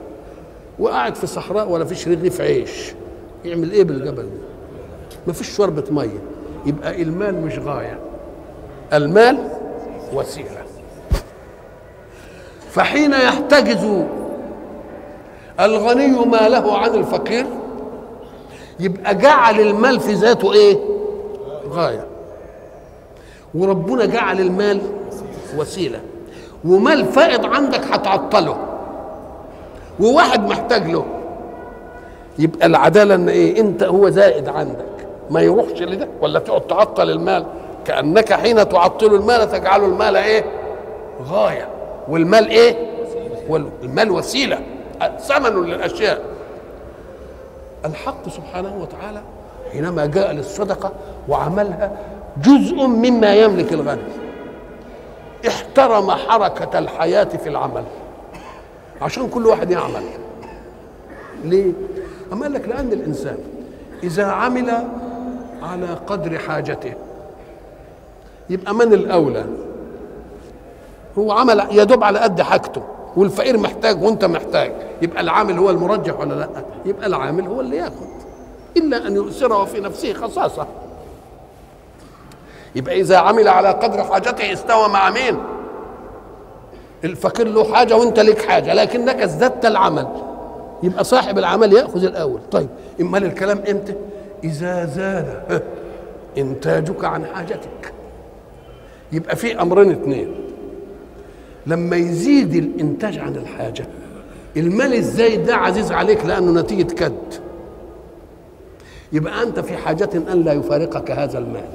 وقاعد 0.79 1.15
في 1.15 1.27
صحراء 1.27 1.69
ولا 1.69 1.85
فيش 1.85 2.07
رغيف 2.07 2.41
عيش 2.41 2.93
يعمل 3.45 3.71
إيه 3.71 3.83
بالجبل 3.83 4.23
ده؟ 4.23 4.29
ما 5.27 5.33
فيش 5.33 5.49
شوربة 5.49 5.83
مية 5.91 6.19
يبقى 6.65 7.01
المال 7.01 7.41
مش 7.45 7.59
غاية 7.59 7.99
المال 8.93 9.37
وسيلة. 10.13 10.58
فحين 12.69 13.13
يحتجز 13.13 14.03
الغني 15.59 16.07
ماله 16.07 16.77
عن 16.77 16.95
الفقير 16.95 17.45
يبقى 18.79 19.15
جعل 19.15 19.59
المال 19.59 19.99
في 19.99 20.13
ذاته 20.13 20.53
إيه؟ 20.53 20.77
غاية. 21.69 22.05
وربنا 23.55 24.05
جعل 24.05 24.39
المال 24.39 24.81
وسيلة. 25.57 25.99
ومال 26.65 27.05
فائض 27.05 27.45
عندك 27.45 27.81
هتعطله. 27.91 28.57
وواحد 29.99 30.49
محتاج 30.49 30.91
له. 30.91 31.05
يبقى 32.39 32.65
العدالة 32.65 33.15
إن 33.15 33.29
إيه؟ 33.29 33.59
أنت 33.59 33.83
هو 33.83 34.09
زائد 34.09 34.49
عندك. 34.49 34.85
ما 35.29 35.41
يروحش 35.41 35.81
لده 35.81 36.07
ولا 36.21 36.39
تقعد 36.39 36.61
تعطل 36.61 37.09
المال. 37.09 37.45
كأنك 37.85 38.33
حين 38.33 38.69
تعطل 38.69 39.15
المال 39.15 39.51
تجعل 39.51 39.83
المال 39.83 40.15
إيه؟ 40.15 40.45
غاية. 41.29 41.67
والمال 42.09 42.47
إيه؟ 42.47 42.75
والمال 43.49 44.11
وسيلة. 44.11 44.59
ثمن 45.19 45.63
للأشياء. 45.63 46.21
الحق 47.85 48.29
سبحانه 48.29 48.77
وتعالى 48.81 49.21
حينما 49.71 50.05
جاء 50.05 50.31
للصدقة 50.31 50.91
وعملها 51.27 51.91
جزء 52.37 52.75
مما 52.87 53.35
يملك 53.35 53.73
الغني. 53.73 54.01
احترم 55.47 56.11
حركة 56.11 56.79
الحياة 56.79 57.23
في 57.23 57.49
العمل. 57.49 57.83
عشان 59.01 59.29
كل 59.29 59.45
واحد 59.47 59.71
يعمل. 59.71 60.03
ليه؟ 61.43 61.71
أما 62.33 62.41
قال 62.43 62.53
لك 62.53 62.67
لأن 62.69 62.93
الإنسان 62.93 63.37
إذا 64.03 64.25
عمل 64.25 64.87
على 65.61 65.87
قدر 66.07 66.37
حاجته 66.39 66.93
يبقى 68.49 68.73
من 68.73 68.93
الأولى؟ 68.93 69.45
هو 71.19 71.31
عمل 71.31 71.59
يا 71.71 71.83
دوب 71.83 72.03
على 72.03 72.19
قد 72.19 72.41
حاجته 72.41 72.81
والفقير 73.17 73.57
محتاج 73.57 74.03
وانت 74.03 74.25
محتاج 74.25 74.71
يبقى 75.01 75.21
العامل 75.21 75.57
هو 75.57 75.69
المرجح 75.69 76.19
ولا 76.19 76.33
لأ؟ 76.33 76.49
يبقى 76.85 77.07
العامل 77.07 77.47
هو 77.47 77.61
اللي 77.61 77.77
ياخد. 77.77 78.07
إلا 78.77 79.07
أن 79.07 79.15
يؤثره 79.15 79.65
في 79.65 79.79
نفسه 79.79 80.13
خصاصة. 80.13 80.67
يبقى 82.75 83.01
إذا 83.01 83.17
عمل 83.17 83.47
على 83.47 83.69
قدر 83.69 84.03
حاجته 84.03 84.53
استوى 84.53 84.87
مع 84.87 85.09
مين؟ 85.09 85.37
الفقير 87.03 87.47
له 87.47 87.73
حاجة 87.73 87.95
وانت 87.95 88.19
لك 88.19 88.41
حاجة 88.41 88.73
لكنك 88.73 89.21
ازددت 89.21 89.65
العمل. 89.65 90.07
يبقى 90.83 91.03
صاحب 91.03 91.37
العمل 91.37 91.73
يأخذ 91.73 92.03
الأول. 92.03 92.39
طيب 92.51 92.69
إمال 93.01 93.25
الكلام 93.25 93.63
إمتى؟ 93.69 93.93
إذا 94.43 94.85
زاد 94.85 95.63
إنتاجك 96.37 97.05
عن 97.05 97.25
حاجتك. 97.25 97.93
يبقى 99.11 99.35
في 99.35 99.61
أمرين 99.61 99.91
اثنين 99.91 100.48
لما 101.69 101.95
يزيد 101.95 102.55
الإنتاج 102.55 103.17
عن 103.17 103.35
الحاجة. 103.35 103.85
المال 104.57 104.93
الزايد 104.93 105.45
ده 105.45 105.55
عزيز 105.55 105.91
عليك 105.91 106.25
لأنه 106.25 106.61
نتيجة 106.61 106.93
كد. 106.93 107.13
يبقى 109.13 109.43
أنت 109.43 109.59
في 109.59 109.77
حاجة 109.77 110.09
أن 110.31 110.43
لا 110.43 110.53
يفارقك 110.53 111.11
هذا 111.11 111.37
المال. 111.39 111.69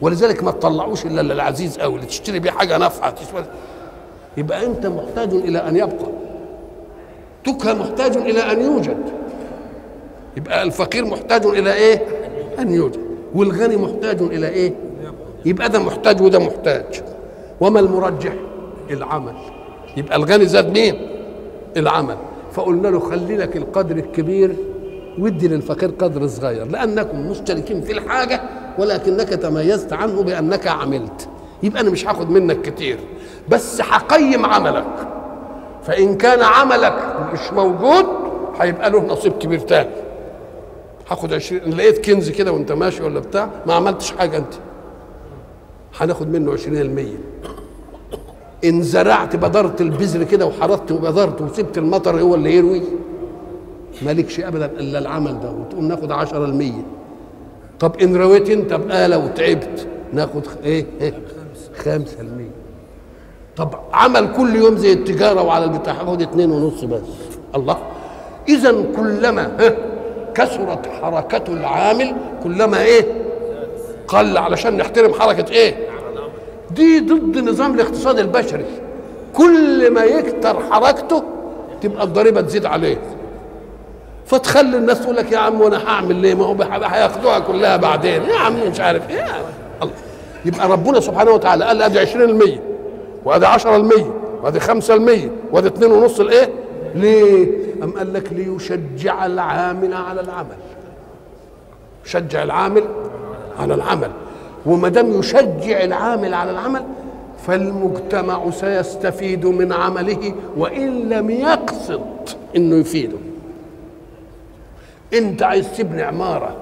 ولذلك 0.00 0.44
ما 0.44 0.50
تطلعوش 0.50 1.06
إلا 1.06 1.20
للعزيز 1.20 1.78
قوي 1.78 1.94
اللي 1.94 2.06
تشتري 2.06 2.38
بيه 2.38 2.50
حاجة 2.50 2.78
نافعة. 2.78 3.14
يبقى 4.36 4.66
أنت 4.66 4.86
محتاج 4.86 5.34
إلى 5.34 5.58
أن 5.58 5.76
يبقى. 5.76 6.06
تكهى 7.44 7.74
محتاج 7.74 8.16
إلى 8.16 8.40
أن 8.40 8.60
يوجد. 8.62 8.98
يبقى 10.36 10.62
الفقير 10.62 11.04
محتاج 11.04 11.46
إلى 11.46 11.74
إيه؟ 11.74 12.02
أن 12.58 12.72
يوجد. 12.74 13.00
والغني 13.34 13.76
محتاج 13.76 14.22
إلى 14.22 14.48
إيه؟ 14.48 14.72
يبقى 15.44 15.68
ده 15.68 15.78
محتاج 15.78 16.22
وده 16.22 16.38
محتاج. 16.38 17.02
وما 17.60 17.80
المرجح؟ 17.80 18.32
العمل. 18.90 19.34
يبقى 19.96 20.16
الغني 20.16 20.46
زاد 20.46 20.72
مين؟ 20.78 20.94
العمل. 21.76 22.16
فقلنا 22.52 22.88
له 22.88 23.00
خلي 23.00 23.36
لك 23.36 23.56
القدر 23.56 23.96
الكبير 23.96 24.56
ودي 25.18 25.48
للفقير 25.48 25.90
قدر 25.98 26.26
صغير 26.26 26.64
لأنكم 26.66 27.30
مشتركين 27.30 27.80
في 27.80 27.92
الحاجة 27.92 28.40
ولكنك 28.78 29.28
تميزت 29.28 29.92
عنه 29.92 30.22
بأنك 30.22 30.66
عملت. 30.66 31.28
يبقى 31.62 31.80
أنا 31.80 31.90
مش 31.90 32.06
هاخد 32.06 32.30
منك 32.30 32.62
كتير 32.62 32.98
بس 33.48 33.80
هقيم 33.80 34.46
عملك. 34.46 35.08
فإن 35.82 36.16
كان 36.16 36.42
عملك 36.42 37.16
مش 37.32 37.52
موجود 37.52 38.06
هيبقى 38.60 38.90
له 38.90 39.00
نصيب 39.06 39.32
كبير 39.32 39.58
تاني. 39.58 39.90
هاخد 41.10 41.32
20 41.32 41.60
لقيت 41.70 42.04
كنز 42.10 42.30
كده 42.30 42.52
وانت 42.52 42.72
ماشي 42.72 43.02
ولا 43.02 43.20
بتاع 43.20 43.48
ما 43.66 43.74
عملتش 43.74 44.12
حاجة 44.12 44.36
أنت. 44.36 44.54
هناخد 46.00 46.28
منه 46.32 46.56
20% 46.56 46.60
ان 48.64 48.82
زرعت 48.82 49.36
بذرت 49.36 49.80
البذر 49.80 50.24
كده 50.24 50.46
وحرثت 50.46 50.92
وبذرت 50.92 51.40
وسبت 51.42 51.78
المطر 51.78 52.20
هو 52.20 52.34
اللي 52.34 52.56
يروي. 52.56 52.82
مالكش 54.02 54.40
ابدا 54.40 54.66
إلا 54.66 54.98
العمل 54.98 55.40
ده 55.40 55.50
وتقوم 55.50 55.88
ناخد 55.88 56.12
10 56.12 56.44
المية. 56.44 56.82
طب 57.80 57.96
إن 58.02 58.16
رويت 58.16 58.50
أنت 58.50 58.72
بآلة 58.74 59.18
وتعبت 59.18 59.86
ناخد 60.12 60.42
إيه 60.64 60.86
إيه 61.00 61.14
خمسة 61.76 62.20
المية. 62.20 62.50
طب 63.56 63.74
عمل 63.92 64.32
كل 64.36 64.56
يوم 64.56 64.76
زي 64.76 64.92
التجارة 64.92 65.42
وعلى 65.42 65.64
البتاع 65.64 65.94
هاخد 65.94 66.22
اتنين 66.22 66.50
ونص 66.50 66.84
بس. 66.84 67.00
الله. 67.54 67.76
اذا 68.48 68.74
كلما 68.96 69.56
ها 69.60 69.76
كثرت 70.34 70.86
حركة 71.02 71.52
العامل 71.52 72.14
كلما 72.42 72.82
إيه 72.82 73.06
قل 74.08 74.38
علشان 74.38 74.76
نحترم 74.76 75.12
حركة 75.14 75.52
إيه؟ 75.52 75.74
دي 76.74 77.00
ضد 77.00 77.38
نظام 77.38 77.74
الاقتصاد 77.74 78.18
البشري. 78.18 78.64
كل 79.34 79.90
ما 79.90 80.04
يكتر 80.04 80.60
حركته 80.70 81.22
تبقى 81.80 82.04
الضريبة 82.04 82.40
تزيد 82.40 82.66
عليه. 82.66 82.96
فتخلي 84.26 84.76
الناس 84.76 85.00
تقول 85.00 85.16
لك 85.16 85.32
يا 85.32 85.38
عم 85.38 85.60
وأنا 85.60 85.88
هعمل 85.88 86.16
ليه؟ 86.16 86.34
ما 86.34 86.44
هو 86.44 86.62
هياخدوها 86.84 87.38
كلها 87.38 87.76
بعدين. 87.76 88.22
يا 88.22 88.36
عم 88.36 88.54
مش 88.70 88.80
عارف 88.80 89.10
إيه. 89.10 89.24
الله. 89.82 89.92
يبقى 90.44 90.68
ربنا 90.68 91.00
سبحانه 91.00 91.30
وتعالى 91.30 91.64
قال 91.64 91.82
ادي 91.82 91.98
20% 92.00 92.60
وادي 93.24 93.46
10% 93.46 93.66
وادي 94.42 94.60
5% 94.60 95.28
وادي 95.52 95.68
2.5 95.70 96.20
الايه 96.20 96.50
ليه؟ 96.94 97.48
أم 97.82 97.90
قال 97.90 98.12
لك 98.12 98.32
ليشجع 98.32 99.26
العامل 99.26 99.94
على 99.94 100.20
العمل. 100.20 100.56
شجع 102.04 102.42
العامل 102.42 102.84
على 103.60 103.74
العمل. 103.74 104.10
وما 104.66 104.88
دام 104.88 105.18
يشجع 105.20 105.84
العامل 105.84 106.34
على 106.34 106.50
العمل 106.50 106.82
فالمجتمع 107.46 108.50
سيستفيد 108.50 109.46
من 109.46 109.72
عمله 109.72 110.34
وإن 110.56 111.08
لم 111.08 111.30
يقصد 111.30 112.00
إنه 112.56 112.76
يفيده 112.76 113.16
إنت 115.14 115.42
عايز 115.42 115.76
تبني 115.78 116.02
عمارة 116.02 116.56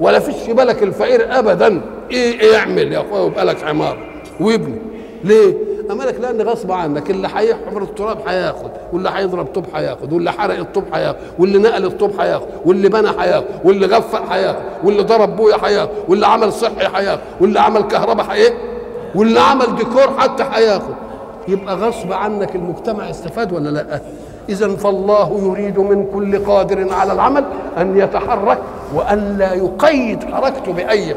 ولا 0.00 0.18
فيش 0.18 0.34
في 0.36 0.52
بالك 0.52 0.82
الفقير 0.82 1.38
ابدا 1.38 1.80
إيه, 2.10 2.40
إيه 2.40 2.52
يعمل 2.52 2.92
يا 2.92 3.00
أخويا 3.00 3.20
ويبقى 3.20 3.44
لك 3.44 3.64
عمارة 3.64 3.98
ويبني 4.40 4.76
ليه؟ 5.24 5.54
اما 5.90 6.02
لك 6.04 6.20
لأن 6.20 6.42
غصب 6.42 6.72
عنك 6.72 7.10
اللي 7.10 7.28
هيحفر 7.34 7.82
التراب 7.82 8.18
هياخد 8.26 8.70
واللي 8.92 9.10
هيضرب 9.14 9.46
طوب 9.46 9.64
هياخد 9.74 10.12
واللي 10.12 10.32
حرق 10.32 10.58
الطوب 10.58 10.84
هياخد 10.92 11.16
واللي 11.38 11.58
نقل 11.58 11.84
الطوب 11.84 12.20
هياخد 12.20 12.46
واللي 12.64 12.88
بنى 12.88 13.08
هياخد 13.18 13.44
واللي 13.64 13.86
غفق 13.86 14.32
هياخد 14.32 14.60
واللي 14.84 15.02
ضرب 15.02 15.36
بويا 15.36 15.56
هياخد 15.64 15.90
واللي 16.08 16.26
عمل 16.26 16.52
صحي 16.52 16.86
هياخد 16.94 17.20
واللي 17.40 17.60
عمل 17.60 17.82
كهرباء 17.82 18.26
هياخد 18.30 18.54
واللي 19.14 19.40
عمل 19.40 19.76
ديكور 19.76 20.18
حتى 20.18 20.44
هياخد 20.52 20.94
يبقى 21.48 21.76
غصب 21.76 22.12
عنك 22.12 22.54
المجتمع 22.56 23.10
استفاد 23.10 23.52
ولا 23.52 23.68
لا؟ 23.68 24.00
إذا 24.48 24.76
فالله 24.76 25.40
يريد 25.42 25.78
من 25.78 26.06
كل 26.14 26.44
قادر 26.44 26.92
على 26.94 27.12
العمل 27.12 27.44
أن 27.78 27.98
يتحرك 27.98 28.58
وأن 28.94 29.36
لا 29.38 29.54
يقيد 29.54 30.24
حركته 30.24 30.72
بأي 30.72 31.14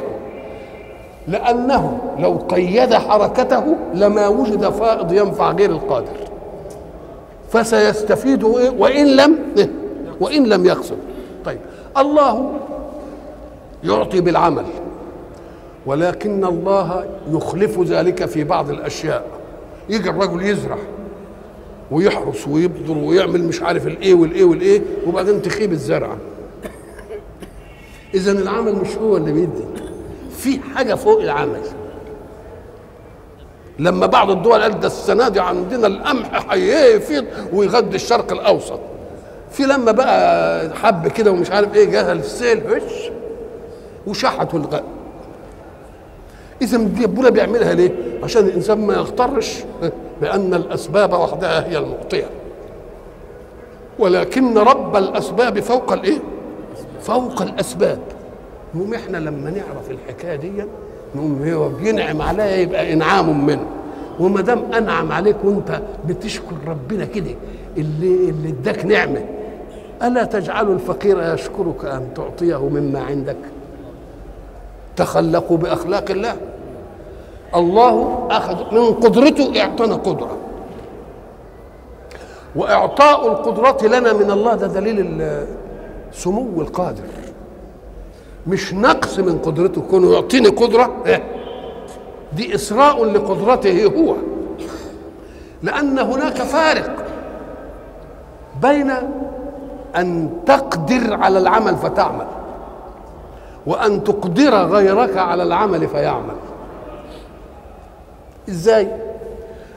لأنه 1.28 1.98
لو 2.20 2.38
قيد 2.50 2.94
حركته 2.94 3.76
لما 3.94 4.28
وجد 4.28 4.70
فائض 4.70 5.14
ينفع 5.14 5.52
غير 5.52 5.72
القادر. 5.72 6.16
فسيستفيد 7.50 8.44
وإن 8.78 9.08
لم 9.08 9.38
وإن 10.20 10.46
لم 10.46 10.66
يقصد. 10.66 10.98
طيب 11.46 11.60
الله 11.98 12.52
يعطي 13.84 14.22
بالعمل 14.22 14.66
ولكن 15.86 16.46
الله 16.46 17.06
يخلف 17.32 17.80
ذلك 17.80 18.26
في 18.26 18.44
بعض 18.44 18.70
الأشياء. 18.70 19.26
يجي 19.90 20.10
الرجل 20.10 20.46
يزرع 20.46 20.78
ويحرس 21.92 22.48
ويبذر 22.48 22.98
ويعمل 22.98 23.44
مش 23.44 23.62
عارف 23.62 23.88
الإيه 23.88 24.14
والإيه 24.14 24.44
والإيه 24.44 24.82
وبعدين 25.08 25.42
تخيب 25.42 25.72
الزرعة. 25.72 26.18
اذا 28.14 28.32
العمل 28.32 28.76
مش 28.76 28.96
هو 28.98 29.18
اللي 29.18 29.32
بيدي. 29.32 29.64
في 30.38 30.60
حاجة 30.76 30.96
فوق 30.96 31.22
العمل. 31.22 31.62
لما 33.80 34.06
بعض 34.06 34.30
الدول 34.30 34.62
قالت 34.62 34.76
ده 34.76 34.88
السنة 34.88 35.30
دي 35.30 35.40
عندنا 35.40 35.88
القمح 35.88 36.52
هيفيض 36.52 37.26
ويغذي 37.54 37.96
الشرق 37.96 38.32
الأوسط. 38.32 38.80
في 39.52 39.64
لما 39.64 39.92
بقى 39.92 40.70
حب 40.76 41.08
كده 41.08 41.32
ومش 41.32 41.52
عارف 41.52 41.76
إيه 41.76 41.86
جه 41.86 42.12
السيل 42.12 42.62
هش 42.74 43.12
وشحت 44.08 44.54
الغاء 44.54 44.84
اذا 46.62 46.78
دي 46.78 47.04
ربنا 47.06 47.30
بيعملها 47.30 47.74
ليه؟ 47.74 47.92
عشان 48.24 48.46
الإنسان 48.46 48.88
ما 48.88 48.94
يغترش 48.94 49.56
بأن 50.22 50.54
الأسباب 50.54 51.14
وحدها 51.14 51.68
هي 51.70 51.78
المعطيه 51.78 52.26
ولكن 54.00 54.58
رب 54.58 54.96
الأسباب 54.96 55.60
فوق 55.60 55.94
الإيه؟ 55.94 56.20
فوق 57.02 57.42
الأسباب. 57.42 58.00
نقوم 58.76 58.94
إحنا 58.94 59.18
لما 59.18 59.50
نعرف 59.50 59.92
الحكاية 59.92 60.36
دي 60.36 60.52
نقوم 61.16 61.50
هو 61.50 61.70
بينعم 61.70 62.22
عليا 62.22 62.56
يبقى 62.56 62.94
إنعام 62.94 63.46
منه. 63.46 63.66
وما 64.20 64.42
دام 64.42 64.64
أنعم 64.74 65.12
عليك 65.12 65.36
وأنت 65.44 65.82
بتشكر 66.08 66.56
ربنا 66.68 67.06
كده 67.06 67.32
اللي 67.78 68.30
اللي 68.30 68.50
إداك 68.50 68.86
نعمة 68.86 69.22
ألا 70.04 70.24
تجعل 70.24 70.72
الفقير 70.72 71.34
يشكرك 71.34 71.86
أن 71.86 72.08
تعطيه 72.16 72.70
مما 72.70 73.00
عندك؟ 73.04 73.38
تخلقوا 74.96 75.58
بأخلاق 75.58 76.12
الله. 76.12 76.36
الله 77.56 78.28
أخذ 78.32 78.76
من 78.76 78.94
قدرته 78.94 79.62
اعطانا 79.62 79.96
قدرة. 79.96 80.38
وإعطاء 82.56 83.28
القدرات 83.28 83.84
لنا 83.84 84.14
من 84.14 84.32
الله 84.32 84.56
ده 84.56 84.68
دليل 84.68 85.22
سمو 86.12 86.62
القادر. 86.62 87.04
مش 88.48 88.74
نقص 88.74 89.20
من 89.20 89.40
قدرته 89.40 89.82
كونه 89.82 90.14
يعطيني 90.14 90.48
قدرة 90.48 91.04
دي 92.34 92.56
إسراء 92.56 93.06
لقدرته 93.06 93.86
هو. 93.86 94.16
لأن 95.64 96.00
هناك 96.00 96.38
فارق 96.38 97.06
بين 98.62 98.92
أن 99.96 100.30
تقدر 100.46 101.14
على 101.14 101.40
العمل 101.40 101.76
فتعمل 101.76 102.28
وأن 103.66 104.04
تقدر 104.04 104.56
غيرك 104.56 105.18
على 105.18 105.44
العمل 105.44 105.88
فيعمل. 105.88 106.36
إزاي؟ 108.50 108.88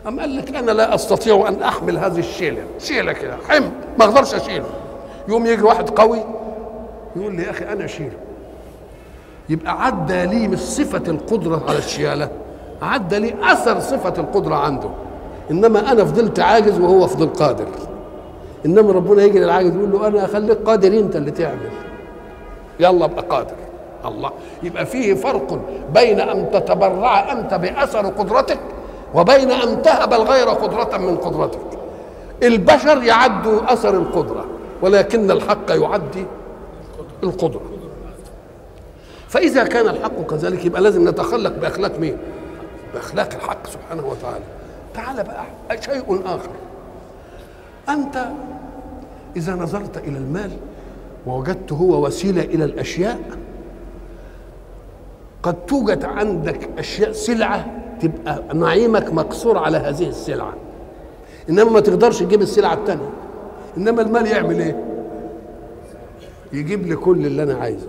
أم 0.08 0.20
قال 0.20 0.36
لك 0.36 0.56
أنا 0.56 0.70
لا 0.70 0.94
أستطيع 0.94 1.48
أن 1.48 1.62
أحمل 1.62 1.98
هذه 1.98 2.18
الشيلة. 2.18 2.62
شيلة 2.78 3.12
كده 3.12 3.36
حمل 3.48 3.70
ما 3.98 4.04
أقدرش 4.04 4.34
أشيله. 4.34 4.66
يوم 5.28 5.46
يجي 5.46 5.62
واحد 5.62 5.90
قوي 5.90 6.18
يقول 7.16 7.34
لي 7.36 7.42
يا 7.42 7.50
أخي 7.50 7.64
أنا 7.64 7.84
أشيله. 7.84 8.16
يبقى 9.48 9.86
عدى 9.86 10.26
لي 10.26 10.48
مش 10.48 10.58
صفة 10.58 11.02
القدرة 11.08 11.62
على 11.68 11.78
الشيالة 11.78 12.28
عدى 12.82 13.18
لي 13.18 13.34
أثر 13.42 13.80
صفة 13.80 14.14
القدرة 14.18 14.54
عنده. 14.54 14.88
إنما 15.50 15.92
أنا 15.92 16.04
فضلت 16.04 16.40
عاجز 16.40 16.80
وهو 16.80 17.06
فضل 17.06 17.26
قادر. 17.26 17.66
إنما 18.66 18.92
ربنا 18.92 19.22
يجي 19.22 19.38
للعاجز 19.38 19.74
يقول 19.76 19.92
له 19.92 20.06
أنا 20.06 20.24
أخليك 20.24 20.58
قادر 20.58 20.98
أنت 20.98 21.16
اللي 21.16 21.30
تعمل. 21.30 21.70
يلا 22.80 23.04
أبقى 23.04 23.24
قادر. 23.30 23.54
الله. 24.04 24.30
يبقى 24.62 24.86
فيه 24.86 25.14
فرق 25.14 25.58
بين 25.94 26.20
أن 26.20 26.50
تتبرع 26.50 27.32
أنت 27.32 27.54
بأثر 27.54 28.06
قدرتك 28.06 28.58
وبين 29.14 29.50
أن 29.50 29.82
تهب 29.82 30.12
الغير 30.12 30.48
قدرة 30.48 30.98
من 30.98 31.16
قدرتك. 31.16 31.60
البشر 32.42 33.02
يعدوا 33.02 33.72
أثر 33.72 33.94
القدرة 33.94 34.44
ولكن 34.82 35.30
الحق 35.30 35.70
يعدي 35.70 36.24
القدرة. 37.22 37.60
فإذا 39.28 39.64
كان 39.64 39.88
الحق 39.88 40.26
كذلك 40.30 40.64
يبقى 40.64 40.82
لازم 40.82 41.08
نتخلق 41.08 41.52
بأخلاق 41.58 41.98
مين؟ 41.98 42.16
بأخلاق 42.94 43.34
الحق 43.34 43.66
سبحانه 43.66 44.06
وتعالى. 44.06 44.44
تعال 44.94 45.24
بقى 45.24 45.82
شيء 45.82 46.20
آخر. 46.24 46.50
أنت 47.88 48.26
إذا 49.36 49.54
نظرت 49.54 49.98
إلى 49.98 50.18
المال 50.18 50.50
ووجدته 51.26 51.76
هو 51.76 52.06
وسيلة 52.06 52.42
إلى 52.42 52.64
الأشياء 52.64 53.20
قد 55.42 55.66
توجد 55.66 56.04
عندك 56.04 56.68
أشياء 56.78 57.12
سلعة 57.12 57.66
تبقى 58.00 58.42
نعيمك 58.54 59.12
مقصور 59.12 59.58
على 59.58 59.76
هذه 59.76 60.08
السلعة. 60.08 60.54
إنما 61.50 61.70
ما 61.70 61.80
تقدرش 61.80 62.22
تجيب 62.22 62.42
السلعة 62.42 62.74
الثانية 62.74 63.10
إنما 63.76 64.02
المال 64.02 64.26
يعمل 64.26 64.60
إيه؟ 64.60 64.84
يجيب 66.52 66.86
لي 66.86 66.96
كل 66.96 67.26
اللي 67.26 67.42
أنا 67.42 67.54
عايزه. 67.54 67.88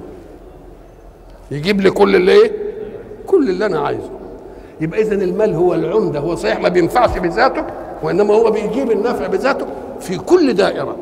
يجيب 1.51 1.81
لي 1.81 1.89
كل 1.91 2.15
اللي 2.15 2.31
إيه 2.31 2.51
كل 3.27 3.49
اللي 3.49 3.65
أنا 3.65 3.79
عايزه. 3.79 4.09
يبقى 4.81 5.01
اذا 5.01 5.15
المال 5.15 5.53
هو 5.53 5.73
العمدة 5.73 6.19
هو 6.19 6.35
صحيح 6.35 6.59
ما 6.59 6.69
بينفعش 6.69 7.17
بذاته 7.17 7.63
وإنما 8.03 8.33
هو 8.33 8.51
بيجيب 8.51 8.91
النفع 8.91 9.27
بذاته 9.27 9.65
في 9.99 10.17
كل 10.17 10.53
دائرة. 10.53 10.95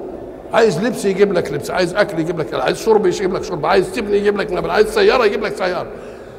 عايز 0.54 0.80
لبس 0.86 1.06
يجيب 1.06 1.34
لك 1.34 1.52
لبس 1.52 1.72
عايز 1.72 1.96
أكل 1.96 2.20
يجيب 2.20 2.40
لك 2.40 2.54
عايز 2.54 2.78
شرب 2.78 3.06
يجيب 3.06 3.34
لك 3.34 3.44
شرب 3.44 3.66
عايز 3.66 3.92
تبني 3.92 4.18
يجيب 4.18 4.38
لك 4.38 4.52
نبل 4.52 4.70
عايز 4.70 4.88
سيارة 4.88 5.26
يجيب 5.26 5.44
لك 5.44 5.56
سيارة. 5.56 5.88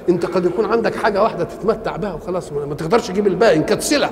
أنت 0.08 0.26
قد 0.26 0.44
يكون 0.44 0.64
عندك 0.64 0.94
حاجة 0.94 1.22
واحدة 1.22 1.44
تتمتع 1.44 1.96
بها 1.96 2.14
وخلاص 2.14 2.52
ما 2.52 2.74
تقدرش 2.74 3.08
تجيب 3.08 3.26
الباقي 3.26 3.56
إن 3.56 3.62
كانت 3.62 3.82
سلع. 3.82 4.10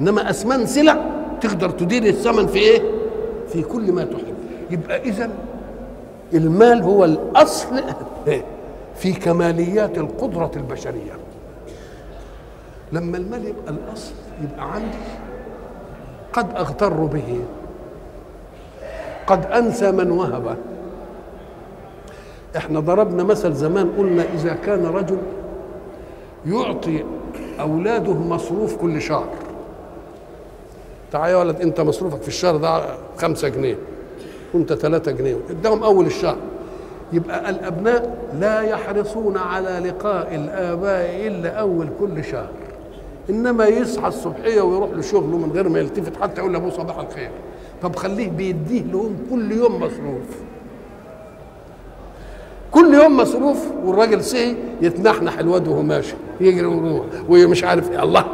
إنما 0.00 0.30
اثمان 0.30 0.66
سلع 0.66 1.04
تقدر 1.40 1.70
تدير 1.70 2.02
الثمن 2.04 2.46
في 2.46 2.58
إيه؟ 2.58 2.82
في 3.48 3.62
كل 3.62 3.92
ما 3.92 4.04
تحب. 4.04 4.34
يبقى 4.70 5.02
اذا 5.02 5.30
المال 6.34 6.82
هو 6.82 7.04
الأصل. 7.04 7.66
في 8.96 9.12
كماليات 9.12 9.98
القدرة 9.98 10.50
البشرية. 10.56 11.12
لما 12.92 13.16
المال 13.16 13.44
يبقى 13.46 13.68
الأصل 13.72 14.12
يبقى 14.42 14.74
عندي 14.74 14.96
قد 16.32 16.56
أغتر 16.56 16.92
به 16.92 17.40
قد 19.26 19.46
أنسى 19.46 19.92
من 19.92 20.10
وهبه 20.10 20.56
إحنا 22.56 22.80
ضربنا 22.80 23.22
مثل 23.22 23.52
زمان 23.52 23.92
قلنا 23.98 24.24
إذا 24.34 24.54
كان 24.54 24.86
رجل 24.86 25.18
يعطي 26.46 27.04
أولاده 27.60 28.14
مصروف 28.14 28.76
كل 28.76 29.02
شهر. 29.02 29.28
تعال 31.12 31.30
يا 31.30 31.36
ولد 31.36 31.60
أنت 31.60 31.80
مصروفك 31.80 32.22
في 32.22 32.28
الشهر 32.28 32.56
ده 32.56 32.84
خمسة 33.16 33.48
جنيه 33.48 33.76
وأنت 34.54 34.72
ثلاثة 34.72 35.12
جنيه. 35.12 35.36
اداهم 35.50 35.82
أول 35.84 36.06
الشهر. 36.06 36.36
يبقى 37.12 37.50
الأبناء 37.50 38.16
لا 38.40 38.60
يحرصون 38.60 39.36
على 39.36 39.82
لقاء 39.88 40.34
الآباء 40.34 41.26
إلا 41.26 41.48
أول 41.50 41.88
كل 42.00 42.24
شهر. 42.24 42.48
إنما 43.30 43.66
يصحى 43.66 44.08
الصبحية 44.08 44.60
ويروح 44.62 44.90
لشغله 44.90 45.36
من 45.36 45.52
غير 45.52 45.68
ما 45.68 45.78
يلتفت 45.78 46.16
حتى 46.22 46.40
يقول 46.40 46.52
لأبوه 46.52 46.70
صباح 46.70 46.98
الخير. 46.98 47.30
طب 47.82 47.96
خليه 47.96 48.28
بيديه 48.30 48.82
لهم 48.82 49.16
كل 49.30 49.52
يوم 49.52 49.74
مصروف. 49.74 50.42
كل 52.70 52.94
يوم 52.94 53.16
مصروف 53.16 53.66
والراجل 53.84 54.24
سي 54.24 54.56
يتنحنح 54.80 55.38
الواد 55.38 55.68
وهو 55.68 55.82
ماشي 55.82 56.14
يجري 56.40 56.66
ويروح 56.66 57.04
ومش 57.28 57.64
عارف 57.64 57.90
إيه. 57.90 58.02
الله 58.02 58.24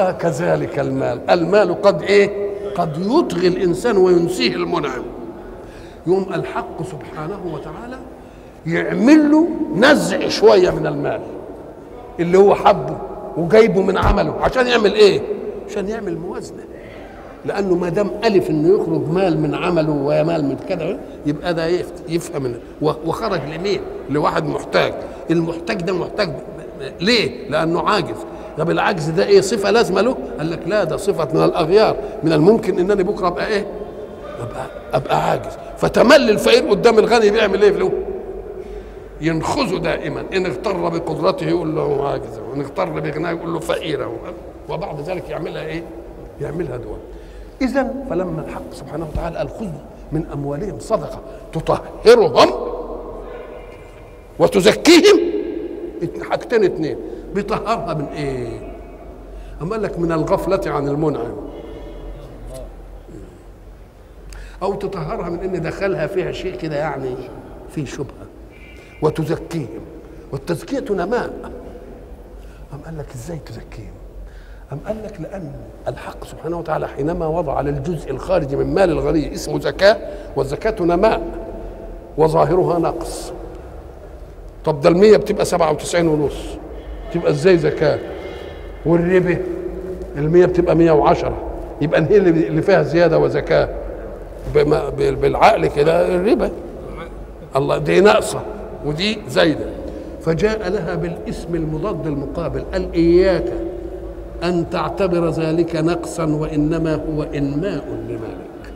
آه 0.00 0.12
كذلك 0.12 0.78
المال. 0.78 1.30
المال 1.30 1.82
قد 1.82 2.02
إيه؟ 2.02 2.48
قد 2.74 2.96
يطغي 2.98 3.48
الإنسان 3.48 3.96
وينسيه 3.96 4.54
المنعم. 4.56 5.02
يوم 6.06 6.26
الحق 6.34 6.82
سبحانه 6.82 7.40
وتعالى 7.54 7.98
يعمل 8.68 9.30
له 9.30 9.48
نزع 9.76 10.28
شوية 10.28 10.70
من 10.70 10.86
المال. 10.86 11.20
اللي 12.20 12.38
هو 12.38 12.54
حبه 12.54 12.96
وجايبه 13.36 13.82
من 13.82 13.98
عمله. 13.98 14.34
عشان 14.40 14.66
يعمل 14.66 14.94
إيه؟ 14.94 15.20
عشان 15.70 15.88
يعمل 15.88 16.18
موازنة. 16.18 16.62
لأنه 17.44 17.74
ما 17.74 17.88
دام 17.88 18.10
ألف 18.24 18.50
إنه 18.50 18.68
يخرج 18.80 19.08
مال 19.12 19.40
من 19.40 19.54
عمله 19.54 19.92
ومال 19.92 20.44
من 20.44 20.56
كذا 20.68 20.98
يبقى 21.26 21.54
ده 21.54 21.66
يفهم 22.08 22.54
وخرج 22.82 23.40
لمين؟ 23.56 23.80
لواحد 24.10 24.44
محتاج. 24.46 24.94
المحتاج 25.30 25.82
ده 25.82 25.92
محتاج 25.92 26.30
ليه؟ 27.00 27.50
لأنه 27.50 27.88
عاجز. 27.88 28.16
طب 28.58 28.70
العجز 28.70 29.08
ده 29.10 29.26
إيه؟ 29.26 29.40
صفة 29.40 29.70
لازمة 29.70 30.00
له؟ 30.00 30.16
قال 30.38 30.50
لك 30.50 30.60
لا 30.66 30.84
ده 30.84 30.96
صفة 30.96 31.28
من 31.34 31.44
الأغيار. 31.44 31.96
من 32.22 32.32
الممكن 32.32 32.78
انني 32.78 33.02
بكرة 33.02 33.26
أبقى 33.26 33.46
إيه؟ 33.46 33.66
ابقى 34.40 34.66
أبقى 34.94 35.30
عاجز. 35.30 35.52
فتملي 35.78 36.32
الفقير 36.32 36.70
قدام 36.70 36.98
الغني 36.98 37.30
بيعمل 37.30 37.62
إيه 37.62 37.70
له 37.70 37.92
ينخذه 39.20 39.78
دائما. 39.78 40.24
إن 40.32 40.46
اغتر 40.46 40.88
بقدرته 40.88 41.46
يقول 41.46 41.76
له 41.76 42.08
عاجز 42.08 42.38
وإن 42.38 42.60
اغتر 42.60 42.84
بغناه 42.84 43.30
يقول 43.30 43.52
له 43.52 43.58
فقير 43.60 44.08
وبعد 44.68 45.00
ذلك 45.00 45.30
يعملها 45.30 45.64
إيه؟ 45.64 45.82
يعملها 46.40 46.76
دول. 46.76 46.98
اذا 47.62 47.94
فلما 48.10 48.44
الحق 48.48 48.72
سبحانه 48.72 49.08
وتعالى 49.12 49.38
قال 49.38 49.48
خذ 49.48 49.70
من 50.12 50.26
أموالهم 50.32 50.78
صدقة 50.78 51.20
تطهرهم 51.52 52.50
وتزكيهم. 54.38 55.20
حاجتين 56.30 56.64
اتنين 56.64 56.96
بيطهرها 57.34 57.94
من 57.94 58.04
إيه؟ 58.04 58.72
أم 59.62 59.72
قال 59.72 59.82
لك 59.82 59.98
من 59.98 60.12
الغفلة 60.12 60.60
عن 60.66 60.88
المنعم. 60.88 61.36
أو 64.62 64.74
تطهرها 64.74 65.28
من 65.28 65.40
إن 65.40 65.62
دخلها 65.62 66.06
فيها 66.06 66.32
شيء 66.32 66.56
كده 66.56 66.76
يعني 66.76 67.14
فيه 67.70 67.84
شبهة. 67.84 68.27
وتزكيهم. 69.02 69.80
والتزكية 70.32 70.84
نماء. 70.90 71.30
أم 72.72 72.78
قال 72.84 72.98
لك 72.98 73.06
إزاي 73.14 73.38
تزكيهم؟ 73.46 73.92
أم 74.72 74.78
قال 74.86 74.96
لك 75.04 75.20
لأن 75.20 75.52
الحق 75.88 76.24
سبحانه 76.24 76.58
وتعالى 76.58 76.88
حينما 76.88 77.26
وضع 77.26 77.54
على 77.54 77.70
الجزء 77.70 78.10
الخارجي 78.10 78.56
من 78.56 78.74
مال 78.74 78.90
الغني 78.90 79.34
اسمه 79.34 79.60
زكاة 79.60 79.96
والزكاة 80.36 80.82
نماء. 80.84 81.22
وظاهرها 82.18 82.78
نقص. 82.78 83.32
طب 84.64 84.80
ده 84.80 84.88
المية 84.88 85.16
بتبقى 85.16 85.44
سبعة 85.44 85.72
وتسعين 85.72 86.08
ونص. 86.08 86.36
تبقى 87.14 87.30
إزاي 87.30 87.58
زكاة؟ 87.58 87.98
والربا 88.86 89.38
المية 90.16 90.46
بتبقى 90.46 90.74
مية 90.76 90.92
وعشرة. 90.92 91.36
يبقى 91.80 92.02
هي 92.02 92.16
اللي 92.16 92.62
فيها 92.62 92.82
زيادة 92.82 93.18
وزكاة. 93.18 93.68
بالعقل 94.54 95.66
كده 95.66 96.14
الربا 96.14 96.50
الله 97.56 97.78
دي 97.78 98.00
ناقصة. 98.00 98.42
ودي 98.86 99.18
زايدة. 99.28 99.66
فجاء 100.22 100.68
لها 100.68 100.94
بالاسم 100.94 101.54
المضاد 101.54 102.06
المقابل 102.06 102.64
قال 102.72 102.92
إياك 102.92 103.52
أن 104.44 104.70
تعتبر 104.70 105.30
ذلك 105.30 105.76
نقصا 105.76 106.24
وإنما 106.24 106.94
هو 106.94 107.22
إنماء 107.22 107.84
لمالك. 108.08 108.72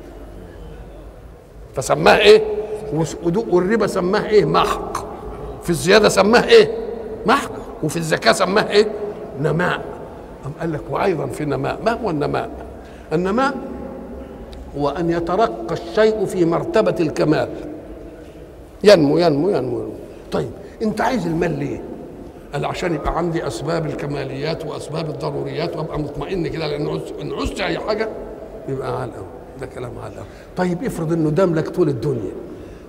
فسماه 1.74 2.16
إيه؟ 2.16 2.42
والربا 3.50 3.86
سماه 3.86 4.28
إيه؟ 4.28 4.44
محق. 4.44 5.06
في 5.62 5.70
الزيادة 5.70 6.08
سماه 6.08 6.44
إيه؟ 6.44 6.70
محق. 7.26 7.52
وفي 7.82 7.96
الزكاة 7.96 8.32
سماه 8.32 8.70
إيه؟ 8.70 8.86
نماء. 9.40 9.80
أم 10.46 10.52
قال 10.60 10.72
لك 10.72 10.80
وأيضا 10.90 11.26
في 11.26 11.44
نماء. 11.44 11.78
ما 11.84 11.92
هو 11.92 12.10
النماء؟ 12.10 12.50
النماء 13.12 13.54
هو 14.78 14.88
أن 14.88 15.10
يترقى 15.10 15.72
الشيء 15.72 16.24
في 16.24 16.44
مرتبة 16.44 16.94
الكمال. 17.00 17.48
ينمو 18.84 19.18
ينمو 19.18 19.50
ينمو. 19.50 19.82
طيب 20.32 20.50
أنت 20.82 21.00
عايز 21.00 21.26
المال 21.26 21.58
ليه؟ 21.58 21.82
قال 22.52 22.64
عشان 22.64 22.94
يبقى 22.94 23.18
عندي 23.18 23.46
أسباب 23.46 23.86
الكماليات 23.86 24.66
وأسباب 24.66 25.10
الضروريات 25.10 25.76
وأبقى 25.76 25.98
مطمئن 25.98 26.46
كده 26.48 26.66
لأن 26.66 27.00
إن 27.20 27.32
عزت 27.32 27.60
أي 27.60 27.78
حاجة 27.78 28.08
يبقى 28.68 29.00
على 29.00 29.10
الأول 29.10 29.26
ده 29.60 29.66
كلام 29.66 29.90
على 30.04 30.12
الأول 30.12 30.26
طيب 30.56 30.84
افرض 30.84 31.12
إنه 31.12 31.30
دام 31.30 31.54
لك 31.54 31.68
طول 31.68 31.88
الدنيا 31.88 32.32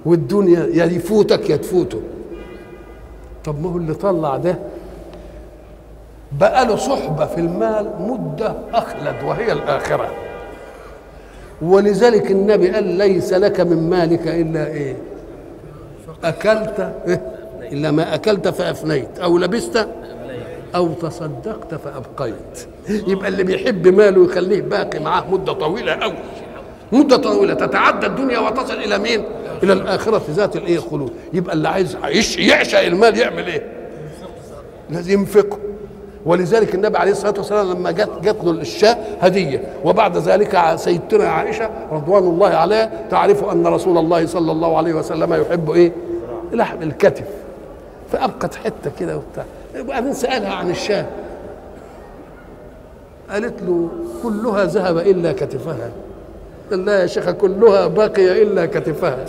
والدنيا 0.06 0.66
يا 0.74 0.86
يفوتك 0.86 1.50
يا 1.50 1.56
تفوته. 1.58 2.02
طب 3.46 3.62
ما 3.62 3.72
هو 3.72 3.78
اللي 3.78 3.94
طلع 3.94 4.38
ده؟ 4.38 4.60
بقى 6.40 6.66
له 6.66 6.76
صحبة 6.76 7.26
في 7.26 7.38
المال 7.42 7.92
مدة 8.00 8.56
أخلد 8.74 9.16
وهي 9.26 9.52
الآخرة. 9.52 10.12
ولذلك 11.62 12.32
النبي 12.32 12.70
قال 12.70 12.84
ليس 12.84 13.34
لك 13.34 13.60
من 13.62 13.90
مالك 13.90 14.28
إلا 14.28 14.68
إيه؟ 14.68 14.96
أكلت؟ 16.24 16.94
إلا 17.72 17.92
ما 17.92 18.16
أكلت 18.16 18.48
فأفنيت 18.48 19.20
أو 19.20 19.38
لبست 19.38 19.88
أو 20.76 20.88
تصدقت 20.94 21.76
فأبقيت 21.76 22.68
يبقى 23.08 23.28
اللي 23.28 23.44
بيحب 23.44 23.88
ماله 23.88 24.26
يخليه 24.26 24.62
باقي 24.62 25.00
معاه 25.00 25.24
مدة 25.32 25.54
طويلة 25.54 25.92
أوي 25.94 26.14
مدة 26.92 27.18
طويلة 27.18 27.54
تتعدى 27.54 28.08
الدنيا 28.08 28.40
وتصل 28.40 28.74
إلى 28.74 28.98
مين؟ 28.98 29.24
إلى 29.64 29.74
الآخرة 29.74 30.22
ذات 30.30 30.56
الإيه 30.56 30.80
خلود 30.80 31.12
يبقى 31.34 31.54
اللي 31.56 31.70
عايز 31.70 31.98
يعشق 32.38 32.80
المال 32.80 33.18
يعمل 33.18 33.48
إيه؟ 33.48 33.64
لازم 34.90 35.12
ينفقه 35.20 35.58
ولذلك 36.26 36.76
النبي 36.76 36.98
عليه 36.98 37.12
الصلاة 37.12 37.34
والسلام 37.38 37.72
لما 37.72 37.92
جت 37.92 38.10
جت 38.24 38.44
له 38.44 38.52
الشاة 38.52 38.98
هدية 39.22 39.64
وبعد 39.86 40.18
ذلك 40.18 40.74
سيدتنا 40.76 41.28
عائشة 41.30 41.70
رضوان 41.92 42.24
الله 42.24 42.48
عليها 42.48 42.92
تعرف 43.12 43.44
أن 43.44 43.68
رسول 43.68 43.98
الله 43.98 44.26
صلى 44.26 44.52
الله 44.52 44.78
عليه 44.78 44.94
وسلم 44.94 45.34
يحب 45.34 45.72
إيه؟ 45.72 45.92
لحم 46.54 46.82
الكتف 46.82 47.28
فأبقت 48.12 48.56
حتة 48.56 48.92
كده 49.00 49.18
وبتاع. 49.18 49.46
وبعدين 49.80 50.14
سألها 50.14 50.54
عن 50.54 50.70
الشاة. 50.70 51.06
قالت 53.30 53.62
له 53.62 53.90
كلها 54.24 54.64
ذهب 54.66 54.98
إلا 54.98 55.32
كتفها. 55.32 55.92
قال 56.72 56.86
لا 56.86 57.02
يا 57.02 57.06
شيخة 57.08 57.32
كلها 57.32 57.88
بقي 57.88 58.42
إلا 58.44 58.66
كتفها. 58.66 59.26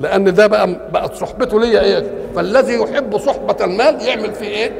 لأن 0.00 0.34
ده 0.34 0.46
بقى 0.46 0.90
بقت 0.92 1.14
صحبته 1.14 1.60
ليا 1.60 1.80
إيه 1.80 2.10
فالذي 2.36 2.74
يحب 2.74 3.18
صحبة 3.18 3.64
المال 3.64 4.02
يعمل 4.02 4.34
فيه 4.34 4.46
إيه؟ 4.46 4.78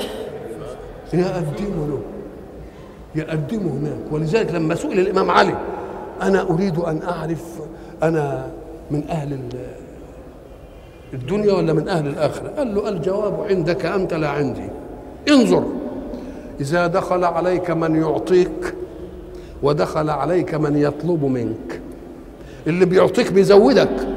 يقدمه 1.12 1.86
له. 1.88 2.00
يقدمه 3.14 3.70
هناك. 3.70 4.12
ولذلك 4.12 4.52
لما 4.52 4.74
سئل 4.74 4.98
الإمام 4.98 5.30
علي 5.30 5.54
أنا 6.22 6.42
أريد 6.42 6.78
أن 6.78 7.02
أعرف 7.02 7.44
أنا 8.02 8.46
من 8.90 9.04
أهل 9.10 9.32
الدنيا 11.14 11.52
ولا 11.52 11.72
من 11.72 11.88
أهل 11.88 12.06
الآخرة؟ 12.06 12.48
قال 12.48 12.74
له 12.74 12.88
الجواب 12.88 13.40
عندك 13.50 13.86
أنت 13.86 14.14
لا 14.14 14.28
عندي. 14.28 14.68
انظر 15.30 15.64
إذا 16.60 16.86
دخل 16.86 17.24
عليك 17.24 17.70
من 17.70 17.96
يعطيك 17.96 18.74
ودخل 19.62 20.10
عليك 20.10 20.54
من 20.54 20.76
يطلب 20.76 21.24
منك. 21.24 21.80
اللي 22.66 22.84
بيعطيك 22.84 23.32
بيزودك 23.32 24.08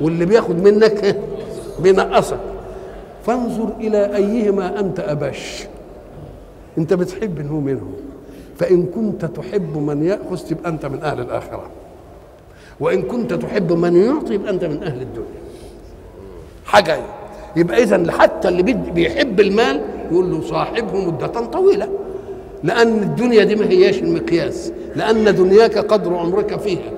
واللي 0.00 0.24
بياخد 0.24 0.62
منك 0.62 1.16
بينقصك. 1.82 2.38
فانظر 3.26 3.72
إلى 3.80 4.16
أيهما 4.16 4.80
أنت 4.80 5.00
أبش. 5.00 5.66
أنت 6.78 6.94
بتحب 6.94 7.38
ان 7.40 7.48
هو 7.48 7.60
منهم. 7.60 7.92
فإن 8.58 8.86
كنت 8.86 9.24
تحب 9.24 9.76
من 9.76 10.02
يأخذ 10.04 10.38
تبقى 10.38 10.70
أنت 10.70 10.86
من 10.86 11.02
أهل 11.02 11.20
الآخرة. 11.20 11.66
وإن 12.80 13.02
كنت 13.02 13.34
تحب 13.34 13.72
من 13.72 13.96
يعطي 13.96 14.34
يبقى 14.34 14.50
أنت 14.50 14.64
من 14.64 14.82
أهل 14.82 15.02
الدنيا. 15.02 15.39
حاجة. 16.70 16.98
يبقى 17.56 17.82
إذا 17.82 18.12
حتى 18.12 18.48
اللي 18.48 18.62
بيحب 18.72 19.40
المال 19.40 19.80
يقول 20.10 20.30
له 20.30 20.40
صاحبه 20.40 20.98
مدة 20.98 21.26
طويلة. 21.26 21.88
لأن 22.62 23.02
الدنيا 23.02 23.44
دي 23.44 23.56
ما 23.56 23.70
هياش 23.70 23.98
المقياس. 23.98 24.72
لأن 24.96 25.34
دنياك 25.34 25.78
قدر 25.78 26.16
عمرك 26.16 26.60
فيها. 26.60 26.92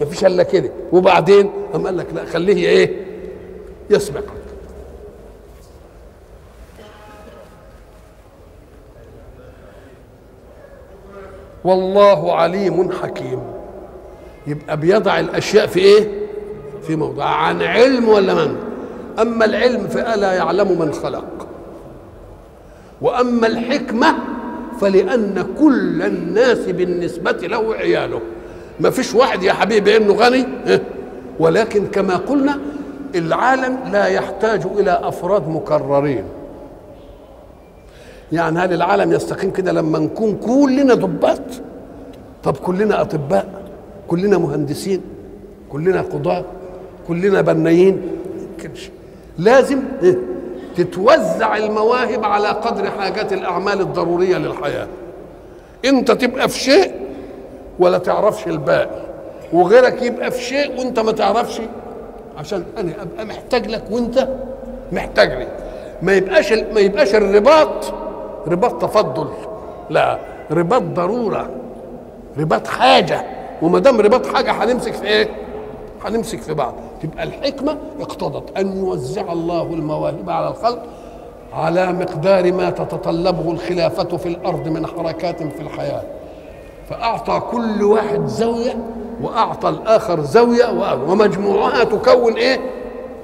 ما 0.00 0.06
فيش 0.06 0.24
إلا 0.24 0.42
كده. 0.42 0.70
وبعدين 0.92 1.50
قام 1.72 1.86
قال 1.86 1.96
لك 1.96 2.06
لا 2.14 2.24
خليه 2.24 2.68
إيه؟ 2.68 2.96
يسبقك 3.90 4.24
والله 11.64 12.32
عليم 12.34 12.92
حكيم. 12.92 13.40
يبقى 14.46 14.76
بيضع 14.76 15.20
الأشياء 15.20 15.66
في 15.66 15.80
إيه؟ 15.80 16.08
في 16.82 16.96
موضع. 16.96 17.24
عن 17.24 17.62
علم 17.62 18.08
ولا 18.08 18.34
من 18.34 18.67
أما 19.18 19.44
العلم 19.44 19.88
فألا 19.88 20.32
يعلم 20.32 20.78
من 20.78 20.92
خلق. 20.92 21.46
وأما 23.02 23.46
الحكمة 23.46 24.14
فلأن 24.80 25.46
كل 25.58 26.02
الناس 26.02 26.58
بالنسبة 26.58 27.32
له 27.32 27.74
عياله. 27.74 28.20
ما 28.80 28.90
فيش 28.90 29.14
واحد 29.14 29.42
يا 29.42 29.52
حبيبي 29.52 29.96
إنه 29.96 30.14
غني 30.14 30.46
ولكن 31.38 31.86
كما 31.86 32.16
قلنا 32.16 32.58
العالم 33.14 33.78
لا 33.92 34.06
يحتاج 34.06 34.66
إلى 34.78 35.00
أفراد 35.02 35.48
مكررين. 35.48 36.24
يعني 38.32 38.58
هل 38.58 38.72
العالم 38.72 39.12
يستقيم 39.12 39.50
كده 39.50 39.72
لما 39.72 39.98
نكون 39.98 40.36
كلنا 40.36 40.94
ضباط؟ 40.94 41.40
طب 42.44 42.56
كلنا 42.56 43.00
أطباء 43.00 43.62
كلنا 44.08 44.38
مهندسين 44.38 45.00
كلنا 45.72 46.00
قضاة 46.00 46.44
كلنا 47.08 47.40
بنايين 47.40 48.02
كدش. 48.62 48.90
لازم 49.38 49.82
تتوزع 50.76 51.56
المواهب 51.56 52.24
على 52.24 52.48
قدر 52.48 52.90
حاجات 52.90 53.32
الأعمال 53.32 53.80
الضرورية 53.80 54.36
للحياة. 54.36 54.86
انت 55.84 56.10
تبقى 56.10 56.48
في 56.48 56.58
شيء 56.58 56.92
ولا 57.78 57.98
تعرفش 57.98 58.46
الباقي 58.46 59.00
وغيرك 59.52 60.02
يبقى 60.02 60.30
في 60.30 60.42
شيء 60.42 60.78
وانت 60.78 60.98
ما 61.00 61.12
تعرفش. 61.12 61.60
عشان 62.38 62.64
أنا 62.78 62.92
أبقى 63.02 63.24
محتاج 63.26 63.66
لك 63.70 63.82
وانت 63.90 64.28
محتاج 64.92 65.28
لي. 65.32 65.46
ما 66.02 66.12
يبقاش 66.12 66.52
ما 66.52 66.80
يبقاش 66.80 67.14
الرباط 67.14 67.94
رباط 68.46 68.82
تفضل. 68.82 69.28
لا 69.90 70.18
رباط 70.50 70.82
ضرورة 70.82 71.50
رباط 72.38 72.66
حاجة. 72.66 73.24
وما 73.62 73.78
دام 73.78 74.00
رباط 74.00 74.26
حاجة 74.26 74.50
هنمسك 74.52 74.92
في 74.92 75.04
إيه؟ 75.04 75.28
هنمسك 76.04 76.40
في 76.42 76.54
بعض. 76.54 76.74
تبقى 77.02 77.24
الحكمة 77.24 77.76
اقتضت 78.00 78.56
أن 78.58 78.76
يوزع 78.76 79.32
الله 79.32 79.62
المواهب 79.62 80.30
على 80.30 80.48
الخلق 80.48 80.82
على 81.52 81.92
مقدار 81.92 82.52
ما 82.52 82.70
تتطلبه 82.70 83.50
الخلافة 83.50 84.16
في 84.16 84.26
الأرض 84.28 84.68
من 84.68 84.86
حركات 84.86 85.42
في 85.42 85.60
الحياة. 85.60 86.02
فأعطى 86.90 87.42
كل 87.50 87.82
واحد 87.82 88.26
زاوية 88.26 88.78
وأعطى 89.22 89.68
الآخر 89.68 90.20
زاوية 90.22 90.94
ومجموعها 91.08 91.84
تكون 91.84 92.32
إيه؟ 92.32 92.60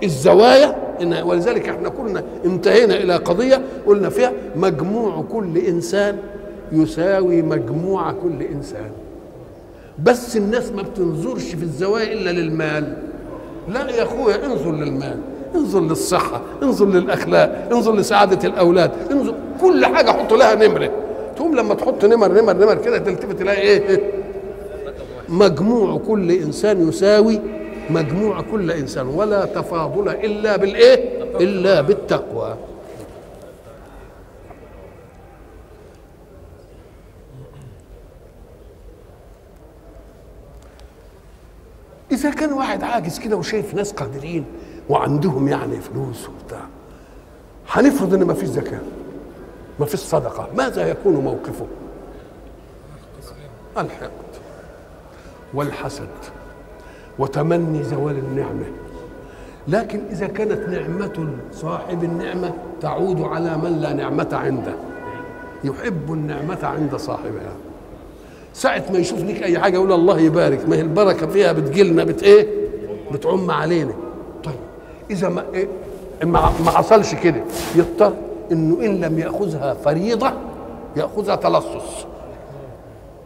الزوايا. 0.02 0.76
إن 1.02 1.14
ولذلك 1.14 1.68
إحنا 1.68 1.88
كنا 1.88 2.22
انتهينا 2.44 2.94
إلى 2.94 3.16
قضية 3.16 3.62
قلنا 3.86 4.08
فيها 4.08 4.32
مجموع 4.56 5.24
كل 5.32 5.58
إنسان 5.58 6.18
يساوي 6.72 7.42
مجموع 7.42 8.12
كل 8.12 8.42
إنسان. 8.42 8.90
بس 9.98 10.36
الناس 10.36 10.72
ما 10.72 10.82
بتنظرش 10.82 11.54
في 11.54 11.62
الزوايا 11.62 12.12
إلا 12.12 12.30
للمال. 12.30 12.96
لا 13.68 13.90
يا 13.90 14.02
اخويا 14.02 14.46
انظر 14.46 14.72
للمال 14.72 15.18
انظر 15.54 15.80
للصحة 15.80 16.40
انظر 16.62 16.86
للأخلاق 16.86 17.68
انظر 17.72 17.94
لسعادة 17.94 18.48
الأولاد 18.48 18.90
انظر 19.10 19.34
كل 19.60 19.86
حاجة 19.86 20.10
حط 20.10 20.32
لها 20.32 20.54
نمرة 20.54 20.90
تقوم 21.36 21.56
لما 21.56 21.74
تحط 21.74 22.04
نمر 22.04 22.32
نمر 22.32 22.52
نمر 22.52 22.74
كده 22.74 22.98
تلتفت 22.98 23.38
تلاقي 23.38 23.60
إيه؟ 23.60 24.00
مجموع 25.28 25.98
كل 26.06 26.30
إنسان 26.30 26.88
يساوي 26.88 27.40
مجموع 27.90 28.40
كل 28.52 28.70
إنسان 28.70 29.06
ولا 29.06 29.44
تفاضل 29.44 30.08
إلا 30.08 30.56
بالإيه؟ 30.56 31.22
إلا 31.40 31.80
بالتقوى. 31.80 32.54
إذا 42.14 42.30
كان 42.30 42.52
واحد 42.52 42.82
عاجز 42.84 43.18
كده 43.18 43.36
وشايف 43.36 43.74
ناس 43.74 43.92
قادرين 43.92 44.44
وعندهم 44.88 45.48
يعني 45.48 45.80
فلوس 45.80 46.28
وبتاع 46.28 46.60
هنفرض 47.70 48.14
إن 48.14 48.22
ما 48.24 48.34
فيش 48.34 48.48
زكاة 48.48 48.80
ما 49.80 49.86
فيش 49.86 50.00
صدقة 50.00 50.48
ماذا 50.56 50.86
يكون 50.88 51.14
موقفه؟ 51.14 51.66
الحقد 53.78 54.10
والحسد 55.54 56.08
وتمني 57.18 57.82
زوال 57.82 58.18
النعمة 58.18 58.64
لكن 59.68 60.00
إذا 60.10 60.26
كانت 60.26 60.68
نعمة 60.68 61.28
صاحب 61.52 62.04
النعمة 62.04 62.52
تعود 62.80 63.20
على 63.20 63.56
من 63.56 63.78
لا 63.80 63.92
نعمة 63.92 64.28
عنده 64.32 64.74
يحب 65.64 66.12
النعمة 66.12 66.58
عند 66.66 66.96
صاحبها 66.96 67.52
ساعة 68.54 68.84
ما 68.92 68.98
يشوف 68.98 69.24
لك 69.24 69.42
أي 69.42 69.58
حاجة 69.58 69.74
يقول 69.74 69.92
الله 69.92 70.20
يبارك 70.20 70.68
ما 70.68 70.76
هي 70.76 70.80
البركة 70.80 71.26
فيها 71.26 71.52
بتجيلنا 71.52 72.04
بت 72.04 72.22
إيه؟ 72.22 72.46
بتعم 73.12 73.50
علينا 73.50 73.94
طيب 74.44 74.54
إذا 75.10 75.28
ما 75.28 75.44
إيه؟ 75.54 75.68
ما 76.24 76.52
ما 76.64 76.70
حصلش 76.70 77.14
كده 77.14 77.40
يضطر 77.76 78.12
إنه 78.52 78.84
إن 78.84 79.00
لم 79.00 79.18
يأخذها 79.18 79.74
فريضة 79.74 80.32
يأخذها 80.96 81.36
تلصص 81.36 82.06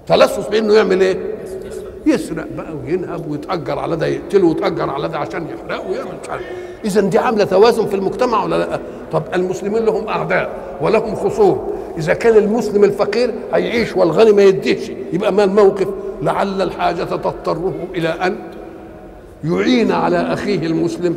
تلصص 0.06 0.48
بإنه 0.48 0.74
يعمل 0.74 1.00
إيه؟ 1.00 1.34
يسرق 2.06 2.46
بقى 2.56 2.72
وينهب 2.84 3.30
ويتأجر 3.30 3.78
على 3.78 3.96
ده 3.96 4.06
يقتله 4.06 4.46
ويتأجر 4.46 4.90
على 4.90 5.08
ده 5.08 5.18
عشان 5.18 5.46
يحرقه 5.48 5.90
ويعمل 5.90 6.12
مش 6.22 6.28
عارف 6.28 6.42
إذا 6.84 7.00
دي 7.00 7.18
عاملة 7.18 7.44
توازن 7.44 7.86
في 7.86 7.96
المجتمع 7.96 8.44
ولا 8.44 8.58
لا؟ 8.58 8.80
طب 9.12 9.22
المسلمين 9.34 9.84
لهم 9.84 10.08
أعداء 10.08 10.50
ولهم 10.80 11.14
خصوم 11.14 11.70
إذا 11.98 12.14
كان 12.14 12.36
المسلم 12.36 12.84
الفقير 12.84 13.34
هيعيش 13.54 13.96
والغني 13.96 14.32
ما 14.32 14.42
يديش 14.42 14.90
يبقى 15.12 15.32
ما 15.32 15.44
الموقف؟ 15.44 15.86
لعل 16.22 16.62
الحاجة 16.62 17.04
تضطره 17.04 17.74
إلى 17.94 18.08
أن 18.08 18.36
يعين 19.44 19.92
على 19.92 20.18
أخيه 20.18 20.66
المسلم 20.66 21.16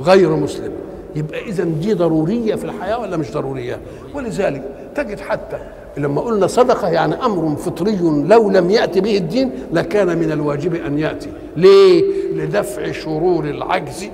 غير 0.00 0.36
مسلم 0.36 0.72
يبقى 1.16 1.40
إذا 1.48 1.64
دي 1.64 1.94
ضرورية 1.94 2.54
في 2.54 2.64
الحياة 2.64 2.98
ولا 3.00 3.16
مش 3.16 3.32
ضرورية؟ 3.32 3.78
ولذلك 4.14 4.62
تجد 4.94 5.20
حتى 5.20 5.58
لما 5.98 6.20
قلنا 6.20 6.46
صدقة 6.46 6.88
يعني 6.88 7.14
أمر 7.24 7.56
فطري 7.56 7.98
لو 8.26 8.50
لم 8.50 8.70
يأتي 8.70 9.00
به 9.00 9.16
الدين 9.16 9.50
لكان 9.72 10.18
من 10.18 10.32
الواجب 10.32 10.74
أن 10.74 10.98
يأتي. 10.98 11.28
ليه؟ 11.56 12.04
لدفع 12.34 12.92
شرور 12.92 13.44
العجز 13.44 14.08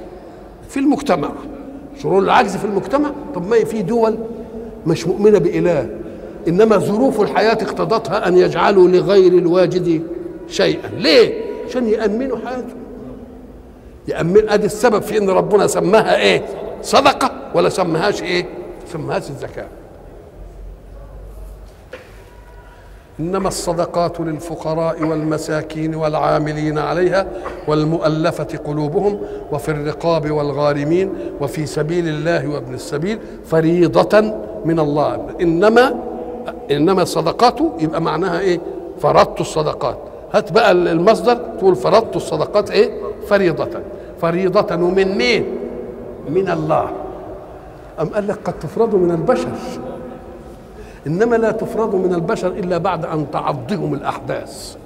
في 0.68 0.80
المجتمع. 0.80 1.30
شرور 2.02 2.22
العجز 2.22 2.56
في 2.56 2.64
المجتمع؟ 2.64 3.10
طب 3.34 3.48
ما 3.48 3.64
في 3.64 3.82
دول 3.82 4.18
مش 4.86 5.06
مؤمنة 5.06 5.38
بإله. 5.38 5.88
إنما 6.48 6.76
ظروف 6.76 7.20
الحياة 7.20 7.52
اقتضتها 7.52 8.28
أن 8.28 8.38
يجعلوا 8.38 8.88
لغير 8.88 9.32
الواجد 9.32 10.02
شيئا. 10.48 10.88
ليه؟ 10.98 11.44
عشان 11.68 11.88
يأمنوا 11.88 12.36
حياتهم 12.44 12.76
يأمن. 14.08 14.48
أدي 14.48 14.66
السبب 14.66 15.02
في 15.02 15.18
إن 15.18 15.30
ربنا 15.30 15.66
سماها 15.66 16.16
إيه؟ 16.16 16.42
صدقة. 16.82 17.30
ولا 17.54 17.68
سماهاش 17.68 18.22
إيه؟ 18.22 18.46
سماهاش 18.92 19.30
الزكاة. 19.30 19.66
إنما 23.20 23.48
الصدقات 23.48 24.20
للفقراء 24.20 25.02
والمساكين 25.04 25.94
والعاملين 25.94 26.78
عليها 26.78 27.26
والمؤلفة 27.68 28.58
قلوبهم 28.64 29.18
وفي 29.52 29.68
الرقاب 29.70 30.30
والغارمين 30.30 31.12
وفي 31.40 31.66
سبيل 31.66 32.08
الله 32.08 32.48
وابن 32.48 32.74
السبيل 32.74 33.18
فريضة 33.46 34.34
من 34.64 34.78
الله. 34.80 35.26
إنما 35.40 35.94
إنما 36.70 37.02
الصدقات 37.02 37.58
يبقى 37.78 38.00
معناها 38.00 38.40
إيه؟ 38.40 38.60
فرضت 39.00 39.40
الصدقات. 39.40 39.98
هات 40.32 40.52
بقى 40.52 40.72
المصدر 40.72 41.34
تقول 41.34 41.76
فرضت 41.76 42.16
الصدقات 42.16 42.70
إيه؟ 42.70 42.90
فريضة. 43.28 43.68
فريضة 44.20 44.74
ومن 44.74 45.18
مين؟ 45.18 45.44
من 46.28 46.50
الله. 46.50 46.90
أم 48.00 48.08
قال 48.08 48.28
لك 48.28 48.38
قد 48.44 48.58
تفرض 48.58 48.94
من 48.94 49.10
البشر. 49.10 49.48
إنما 51.06 51.36
لا 51.36 51.50
تفرض 51.50 51.94
من 51.94 52.14
البشر 52.14 52.48
إلا 52.48 52.78
بعد 52.78 53.04
أن 53.04 53.26
تعضهم 53.32 53.94
الأحداث. 53.94 54.76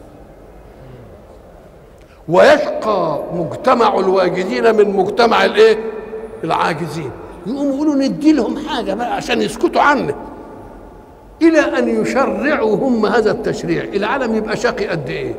ويشقى 2.28 3.20
مجتمع 3.34 3.98
الواجدين 3.98 4.76
من 4.76 4.96
مجتمع 4.96 5.44
الإيه؟ 5.44 5.78
العاجزين. 6.44 7.10
يقوموا 7.46 7.74
يقولوا 7.74 7.94
ندي 7.94 8.32
لهم 8.32 8.58
حاجة 8.68 8.94
بقى 8.94 9.16
عشان 9.16 9.42
يسكتوا 9.42 9.80
عنه. 9.80 10.14
إلى 11.42 11.60
أن 11.60 12.02
يشرعوا 12.02 12.76
هم 12.76 13.06
هذا 13.06 13.30
التشريع. 13.30 13.84
العالم 13.84 14.34
يبقى 14.34 14.56
شقي 14.56 14.86
قد 14.86 15.08
إيه؟ 15.08 15.34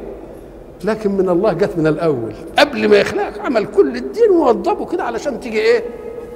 لكن 0.83 1.11
من 1.11 1.29
الله 1.29 1.53
جت 1.53 1.77
من 1.77 1.87
الأول. 1.87 2.33
قبل 2.59 2.89
ما 2.89 2.97
يخلقك 2.97 3.39
عمل 3.39 3.65
كل 3.65 3.95
الدين 3.95 4.31
ووضبه 4.31 4.85
كده 4.85 5.03
علشان 5.03 5.39
تيجي 5.39 5.59
إيه؟ 5.59 5.83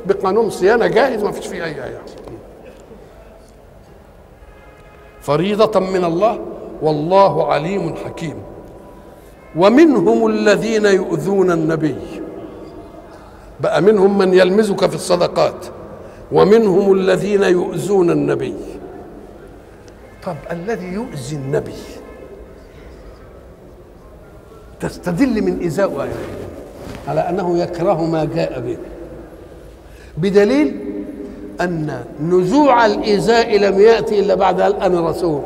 بقانون 0.05 0.49
صيانة 0.49 0.87
جاهز 0.87 1.23
ما 1.23 1.31
فيش 1.31 1.47
فيه 1.47 1.65
أي 1.65 1.71
يعني 1.71 1.93
فريضة 5.23 5.79
من 5.79 6.03
الله 6.03 6.39
والله 6.81 7.33
عليم 7.47 7.95
حكيم. 7.95 8.35
ومنهم 9.55 10.27
الذين 10.27 10.85
يؤذون 10.85 11.51
النبي. 11.51 11.95
بقى 13.59 13.81
منهم 13.81 14.17
من 14.17 14.33
يلمزك 14.33 14.89
في 14.89 14.95
الصدقات. 14.95 15.65
ومنهم 16.31 16.93
الذين 16.93 17.43
يؤذون 17.43 18.09
النبي. 18.11 18.55
طب 20.25 20.35
الذي 20.51 20.85
يؤذي 20.85 21.35
النبي؟ 21.35 21.81
تستدل 24.79 25.41
من 25.41 25.63
إزاء 25.65 26.07
على 27.07 27.21
أنه 27.29 27.57
يكره 27.57 28.05
ما 28.05 28.25
جاء 28.25 28.59
به. 28.59 28.77
بدليل 30.17 30.92
أن 31.61 32.03
نزوع 32.23 32.85
الإزاء 32.85 33.57
لم 33.57 33.79
يأتي 33.79 34.19
إلا 34.19 34.35
بعد 34.35 34.61
قال 34.61 34.75
أنا 34.75 35.09
رسول. 35.09 35.41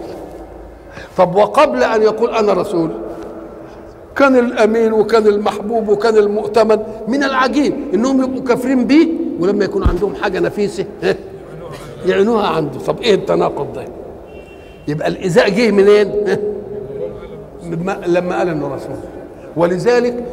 طب 1.17 1.35
وقبل 1.35 1.83
أن 1.83 2.01
يقول 2.01 2.29
أنا 2.35 2.53
رسول؟ 2.53 2.89
كان 4.15 4.35
الأمين 4.39 4.93
وكان 4.93 5.27
المحبوب 5.27 5.89
وكان 5.89 6.17
المؤتمن 6.17 6.79
من 7.07 7.23
العجيب 7.23 7.73
إنهم 7.93 8.23
يبقوا 8.23 8.43
كافرين 8.43 8.85
بيه 8.87 9.07
ولما 9.39 9.65
يكون 9.65 9.83
عندهم 9.83 10.15
حاجة 10.15 10.39
نفيسة 10.39 10.85
يعينوها 12.05 12.47
عنده. 12.47 12.79
طب 12.79 13.01
إيه 13.01 13.15
التناقض 13.15 13.73
ده؟ 13.73 13.85
يبقى 14.87 15.07
الإزاء 15.07 15.49
جه 15.49 15.71
منين؟ 15.71 16.11
لما 18.07 18.37
قال 18.37 18.49
إنه 18.49 18.67
رسول. 18.75 18.95
ولذلك 19.57 20.23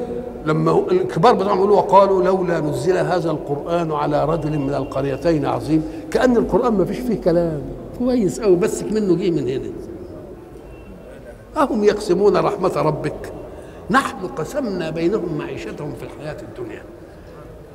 لما 0.47 0.85
الكبار 0.91 1.35
بتوعهم 1.35 1.59
يقولوا 1.59 1.77
وقالوا 1.77 2.23
لولا 2.23 2.61
نزل 2.61 2.97
هذا 2.97 3.31
القرآن 3.31 3.93
على 3.93 4.25
رجل 4.25 4.59
من 4.59 4.75
القريتين 4.75 5.47
عظيم. 5.47 5.83
كأن 6.11 6.37
القرآن 6.37 6.73
ما 6.75 6.85
فيش 6.85 6.99
فيه 6.99 7.21
كلام. 7.21 7.63
كويس 7.99 8.41
أوي 8.41 8.57
بس 8.57 8.83
منه 8.83 9.17
جه 9.17 9.31
من 9.31 9.49
هنا. 9.49 9.71
أهم 11.57 11.85
يقسمون 11.85 12.37
رحمة 12.37 12.77
ربك. 12.77 13.33
نحن 13.91 14.27
قسمنا 14.27 14.91
بينهم 14.91 15.39
معيشتهم 15.39 15.93
في 15.95 16.03
الحياة 16.03 16.37
الدنيا. 16.43 16.83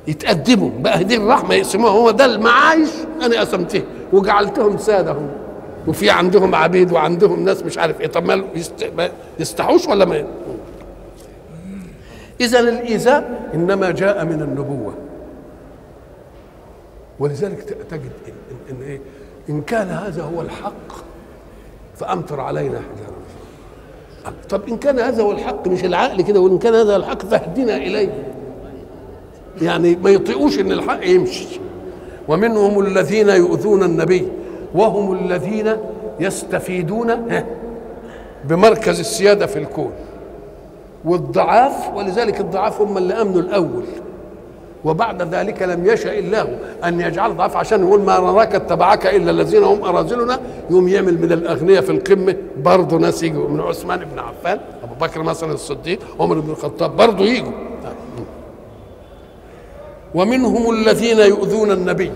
يتقدموا. 0.08 0.70
بقى 0.80 1.04
دي 1.04 1.16
الرحمة 1.16 1.54
يقسموها. 1.54 1.92
هو 1.92 2.10
ده 2.10 2.24
المعايش؟ 2.24 2.90
أنا 3.22 3.40
قسمته 3.40 3.82
وجعلتهم 4.12 4.78
سادهم. 4.78 5.28
وفي 5.88 6.10
عندهم 6.10 6.54
عبيد 6.54 6.92
وعندهم 6.92 7.44
ناس 7.44 7.62
مش 7.62 7.78
عارف 7.78 8.00
إيه. 8.00 8.06
طب 8.06 8.24
ما 8.24 9.10
يستحوش 9.38 9.88
ولا 9.88 10.04
ما 10.04 10.24
إذا 12.40 12.60
الإيذاء 12.60 13.50
إنما 13.54 13.90
جاء 13.90 14.24
من 14.24 14.42
النبوة. 14.42 14.94
ولذلك 17.18 17.60
تجد 17.90 18.10
إن, 18.28 18.32
إن, 18.70 18.76
إن, 18.76 18.82
إيه؟ 18.82 19.00
إن 19.50 19.62
كان 19.62 19.88
هذا 19.88 20.22
هو 20.22 20.40
الحق 20.40 20.92
فأمطر 21.96 22.40
علينا 22.40 22.78
حجارة 22.78 23.20
طب 24.50 24.68
إن 24.68 24.76
كان 24.76 24.98
هذا 24.98 25.22
هو 25.22 25.32
الحق 25.32 25.68
مش 25.68 25.84
العقل 25.84 26.22
كده 26.22 26.40
وإن 26.40 26.58
كان 26.58 26.74
هذا 26.74 26.96
الحق 26.96 27.22
فاهدنا 27.22 27.76
إليه. 27.76 28.24
يعني 29.62 29.96
ما 29.96 30.10
يطيقوش 30.10 30.58
إن 30.58 30.72
الحق 30.72 31.06
يمشي. 31.06 31.60
ومنهم 32.28 32.80
الذين 32.80 33.28
يؤذون 33.28 33.82
النبي 33.82 34.28
وهم 34.74 35.12
الذين 35.24 35.76
يستفيدون 36.20 37.42
بمركز 38.44 39.00
السيادة 39.00 39.46
في 39.46 39.58
الكون. 39.58 39.92
والضعاف 41.04 41.96
ولذلك 41.96 42.40
الضعاف 42.40 42.80
هم 42.80 42.98
اللي 42.98 43.14
امنوا 43.14 43.40
الأول. 43.40 43.84
وبعد 44.84 45.34
ذلك 45.34 45.62
لم 45.62 45.86
يشاء 45.86 46.18
الله 46.18 46.58
أن 46.84 47.00
يجعل 47.00 47.36
ضعاف 47.36 47.56
عشان 47.56 47.86
يقول 47.86 48.00
ما 48.00 48.20
نراك 48.20 48.54
اتبعك 48.54 49.06
إلا 49.06 49.30
الذين 49.30 49.64
هم 49.64 49.84
أراذلنا. 49.84 50.40
يوم 50.70 50.88
يعمل 50.88 51.20
من 51.20 51.32
الأغنياء 51.32 51.82
في 51.82 51.92
القمة 51.92 52.36
برضه 52.56 52.96
ناس 52.96 53.22
يجوا. 53.22 53.48
من 53.48 53.60
عثمان 53.60 53.98
بن 53.98 54.18
عفان 54.18 54.60
أبو 54.82 54.94
بكر 55.06 55.22
مثلا 55.22 55.52
الصديق 55.52 55.98
عمر 56.20 56.40
بن 56.40 56.50
الخطاب 56.50 56.96
برضه 56.96 57.24
يجوا. 57.24 57.52
ومنهم 60.14 60.70
الذين 60.70 61.18
يؤذون 61.18 61.70
النبي. 61.70 62.12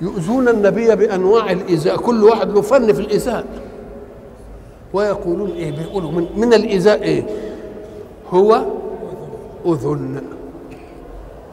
يؤذون 0.00 0.48
النبي 0.48 0.96
بأنواع 0.96 1.50
الايذاء 1.52 1.96
كل 1.96 2.24
واحد 2.24 2.50
له 2.50 2.60
فن 2.60 2.92
في 2.92 3.00
الايذاء 3.00 3.44
ويقولون 4.92 5.50
إيه؟ 5.50 5.70
بيقولوا 5.70 6.10
من, 6.10 6.26
من 6.36 6.54
الايذاء 6.54 7.02
إيه؟ 7.02 7.22
هو 8.30 8.64
أذن. 9.66 10.22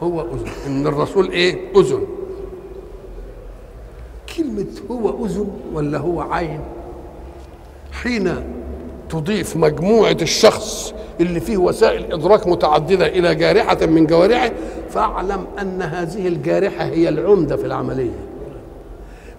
هو 0.02 0.20
أذن. 0.20 0.50
إن 0.66 0.86
الرسول 0.86 1.30
إيه؟ 1.30 1.58
أذن. 1.76 2.06
كلمة 4.36 4.66
هو 4.90 5.26
أذن 5.26 5.48
ولا 5.74 5.98
هو 5.98 6.20
عين؟ 6.20 6.60
حين 7.92 8.34
تضيف 9.10 9.56
مجموعة 9.56 10.16
الشخص 10.22 10.94
اللي 11.20 11.40
فيه 11.40 11.56
وسائل 11.56 12.12
إدراك 12.12 12.46
متعددة 12.46 13.06
إلى 13.06 13.34
جارحة 13.34 13.86
من 13.86 14.06
جوارحه 14.06 14.52
فاعلم 14.90 15.46
أن 15.60 15.82
هذه 15.82 16.28
الجارحة 16.28 16.84
هي 16.84 17.08
العمدة 17.08 17.56
في 17.56 17.66
العملية. 17.66 18.18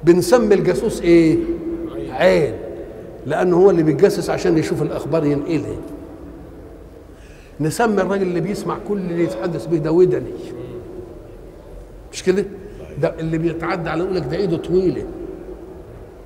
بنسمي 0.03 0.55
الجاسوس 0.55 1.01
إيه؟ 1.01 1.37
عين. 2.09 2.53
لأنه 3.27 3.57
هو 3.57 3.69
اللي 3.69 3.83
بيتجسس 3.83 4.29
عشان 4.29 4.57
يشوف 4.57 4.81
الأخبار 4.81 5.25
ينقلها. 5.25 5.75
نسمي 7.59 8.01
الراجل 8.01 8.21
اللي 8.21 8.39
بيسمع 8.41 8.77
كل 8.87 8.97
اللي 8.97 9.23
يتحدث 9.23 9.65
به 9.65 9.77
ده 9.77 9.91
ودني. 9.91 10.31
مش 12.11 12.23
كده؟ 12.23 12.45
ده 13.01 13.13
اللي 13.19 13.37
بيتعدى 13.37 13.89
على 13.89 14.03
يقول 14.03 14.15
لك 14.15 14.23
ده 14.31 14.37
إيده 14.37 14.57
طويلة. 14.57 15.03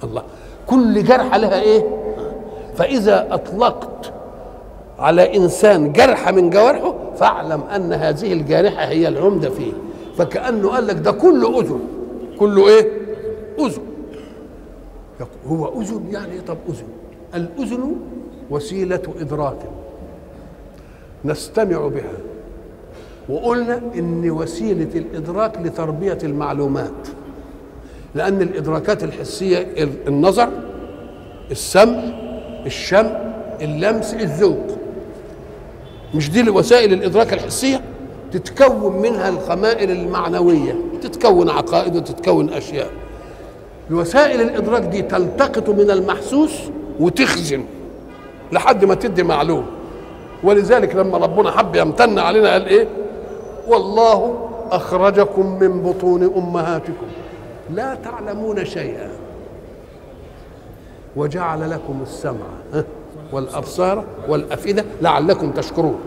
الله. 0.03 0.23
كل 0.67 1.03
جرحه 1.03 1.37
لها 1.37 1.61
إيه؟ 1.61 1.83
فإذا 2.75 3.27
أطلقت 3.31 4.13
على 4.99 5.37
إنسان 5.37 5.93
جرحه 5.93 6.31
من 6.31 6.49
جوارحه 6.49 6.95
فاعلم 7.15 7.61
أن 7.75 7.93
هذه 7.93 8.33
الجارحة 8.33 8.83
هي 8.85 9.07
العمدة 9.07 9.49
فيه. 9.49 9.71
فكأنه 10.17 10.69
قال 10.69 10.87
لك 10.87 10.95
ده 10.95 11.11
كله 11.11 11.59
أذن. 11.59 11.79
كله 12.39 12.67
إيه؟ 12.67 12.91
أذن. 13.59 13.90
هو 15.47 15.81
أذن 15.81 16.05
يعني 16.11 16.41
طب 16.41 16.57
أذن. 16.69 16.87
الأذن 17.35 17.95
وسيلة 18.49 19.01
إدراك. 19.19 19.57
نستمع 21.25 21.87
بها. 21.87 22.13
وقلنا 23.29 23.81
إن 23.95 24.29
وسيلة 24.29 24.89
الإدراك 24.95 25.57
لتربية 25.57 26.17
المعلومات. 26.23 27.07
لأن 28.15 28.41
الإدراكات 28.41 29.03
الحسية 29.03 29.67
النظر 30.07 30.49
السمع 31.51 32.01
الشم 32.65 33.09
اللمس 33.61 34.13
الذوق. 34.13 34.67
مش 36.15 36.31
دي 36.31 36.49
وسائل 36.49 36.93
الإدراك 36.93 37.33
الحسية؟ 37.33 37.81
تتكون 38.31 39.01
منها 39.01 39.29
الخمائل 39.29 39.91
المعنوية. 39.91 40.75
تتكون 41.01 41.49
عقائد 41.49 41.95
وتتكون 41.95 42.49
أشياء. 42.49 43.00
وسائل 43.91 44.41
الإدراك 44.41 44.81
دي 44.81 45.01
تلتقط 45.01 45.69
من 45.69 45.91
المحسوس 45.91 46.51
وتخزن 46.99 47.65
لحد 48.51 48.85
ما 48.85 48.95
تدي 48.95 49.23
معلوم 49.23 49.65
ولذلك 50.43 50.95
لما 50.95 51.17
ربنا 51.17 51.51
حب 51.51 51.75
يمتن 51.75 52.19
علينا 52.19 52.51
قال 52.51 52.67
إيه؟ 52.67 52.87
والله 53.67 54.49
أخرجكم 54.71 55.59
من 55.59 55.81
بطون 55.81 56.23
أمهاتكم. 56.23 57.05
لا 57.73 57.95
تعلمون 57.95 58.65
شيئا. 58.65 59.09
وجعل 61.15 61.71
لكم 61.71 61.99
السمع 62.01 62.45
والأبصار 63.31 64.03
والأفئدة 64.29 64.85
لعلكم 65.01 65.51
تشكرون. 65.51 65.99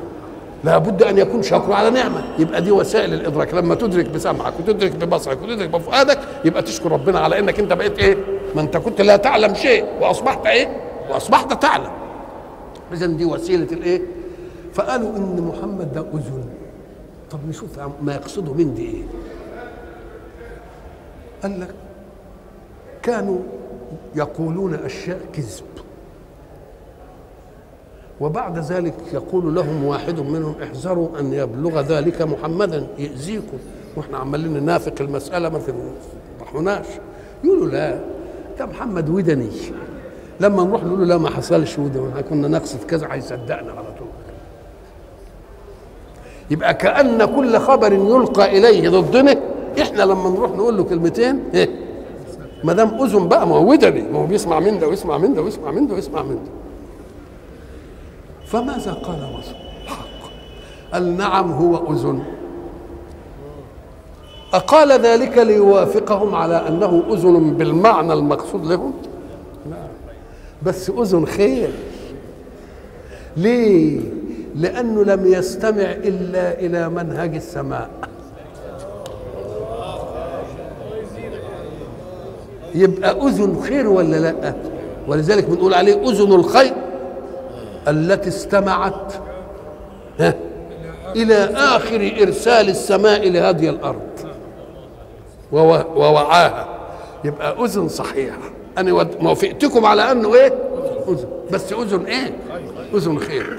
لابد 0.65 1.03
أن 1.03 1.19
يكون 1.19 1.43
شكر 1.43 1.73
على 1.73 1.91
نعمة. 1.91 2.25
يبقى 2.39 2.62
دي 2.62 2.71
وسائل 2.71 3.15
الإدراك. 3.15 3.55
لما 3.55 3.75
تدرك 3.75 4.09
بسمعك 4.09 4.53
وتدرك 4.61 4.93
ببصرك 4.93 5.43
وتدرك 5.43 5.69
بفؤادك 5.69 6.19
يبقى 6.45 6.62
تشكر 6.62 6.93
ربنا 6.93 7.21
على 7.21 7.39
إنك 7.39 7.59
أنت 7.59 7.73
بقيت 7.73 7.99
إيه؟ 7.99 8.17
ما 8.55 8.61
أنت 8.61 8.77
كنت 8.77 9.01
لا 9.01 9.17
تعلم 9.17 9.55
شيء 9.55 9.85
وأصبحت 10.01 10.47
إيه؟ 10.47 10.81
وأصبحت 11.11 11.62
تعلم. 11.62 11.91
اذا 12.93 13.07
دي 13.07 13.25
وسيلة 13.25 13.73
الإيه؟ 13.73 14.03
فقالوا 14.75 15.17
إن 15.17 15.53
محمد 15.55 15.93
ده 15.93 16.01
أذن. 16.01 16.45
طب 17.31 17.39
نشوف 17.49 17.69
ما 18.03 18.15
يقصده 18.15 18.53
من 18.53 18.75
دي 18.75 18.83
إيه؟ 18.87 19.03
قال 21.43 21.61
لك 21.61 21.75
كانوا 23.03 23.39
يقولون 24.15 24.75
أشياء 24.75 25.21
كذب. 25.33 25.84
وبعد 28.21 28.59
ذلك 28.59 28.95
يقول 29.12 29.55
لهم 29.55 29.85
واحد 29.85 30.21
منهم 30.21 30.55
احذروا 30.62 31.09
أن 31.21 31.33
يبلغ 31.33 31.81
ذلك 31.81 32.23
محمدا 32.23 32.87
يأذيكم. 32.99 33.59
وإحنا 33.97 34.19
عمالين 34.19 34.53
ننافق 34.53 34.93
المسألة 35.01 35.49
ما 35.49 35.61
تفرحوناش 36.39 36.87
يقولوا 37.45 37.67
لا. 37.69 38.01
ده 38.59 38.67
محمد 38.67 39.09
ودني. 39.09 39.49
لما 40.41 40.65
نروح 40.65 40.85
نقول 40.85 40.99
له 40.99 41.05
لا 41.05 41.19
ما 41.19 41.31
حصلش 41.31 41.79
وده 41.79 42.21
كنا 42.31 42.49
نقصد 42.49 42.85
كذا 42.85 43.09
هيصدقنا 43.11 43.71
على 43.73 43.87
طول. 43.99 44.09
يبقى 46.51 46.75
كأن 46.75 47.25
كل 47.25 47.59
خبر 47.59 47.93
يلقى 47.93 48.59
إليه 48.59 48.89
ضدنا. 48.89 49.37
إحنا 49.81 50.03
لما 50.03 50.31
نروح 50.31 50.51
نقول 50.51 50.77
له 50.77 50.85
كلمتين 50.85 51.43
إيه؟ 51.55 51.69
ما 52.65 52.73
دام 52.73 53.03
أذن 53.03 53.29
بقى 53.29 53.47
ما 53.47 53.57
هو 53.57 53.71
ودني. 53.71 54.03
ما 54.03 54.19
هو 54.19 54.27
بيسمع 54.27 54.61
من 54.61 54.79
ده 54.79 54.89
ويسمع 54.89 55.19
من 55.19 55.35
ده 55.35 55.43
ويسمع 55.43 55.71
من 55.71 55.87
ده 55.87 55.95
ويسمع 55.95 56.23
من 56.23 56.35
ده. 56.35 56.64
فماذا 58.47 58.93
قال 58.93 59.19
رسول 59.39 59.55
الحق 59.85 60.31
قال 60.93 61.17
نعم 61.17 61.53
هو 61.53 61.93
أذن. 61.93 62.23
أقال 64.53 64.93
ذلك 64.93 65.39
ليوافقهم 65.39 66.35
على 66.35 66.69
أنه 66.69 67.03
أذن 67.11 67.55
بالمعنى 67.55 68.13
المقصود 68.13 68.67
لهم؟ 68.67 68.93
لا 69.71 69.77
بس 70.63 70.91
أذن 70.91 71.27
خير. 71.27 71.71
ليه؟ 73.37 74.01
لأنه 74.55 75.05
لم 75.05 75.27
يستمع 75.27 75.83
إلا 75.83 76.59
إلى 76.59 76.89
منهج 76.89 77.35
السماء. 77.35 77.91
يبقى 82.75 83.11
أذن 83.27 83.63
خير 83.63 83.89
ولا 83.89 84.17
لا؟ 84.17 84.55
ولذلك 85.09 85.45
بنقول 85.45 85.75
عليه 85.75 86.11
أذن 86.11 86.33
الخير. 86.33 86.75
التي 87.89 88.28
استمعت 88.28 89.12
إلى 91.16 91.35
آخر 91.55 92.12
إرسال 92.22 92.68
السماء 92.68 93.28
لهذه 93.30 93.68
الأرض. 93.68 94.01
ووعاها. 95.53 96.68
يبقى 97.24 97.64
أذن 97.64 97.89
صحيحة. 97.89 98.39
أنا 98.78 98.93
وافقتكم 99.22 99.87
على 99.87 100.12
أنه 100.12 100.35
إيه؟ 100.35 100.53
أذن. 101.09 101.26
بس 101.53 101.72
أذن 101.72 102.05
إيه؟ 102.05 102.32
أذن 102.95 103.18
خير. 103.18 103.59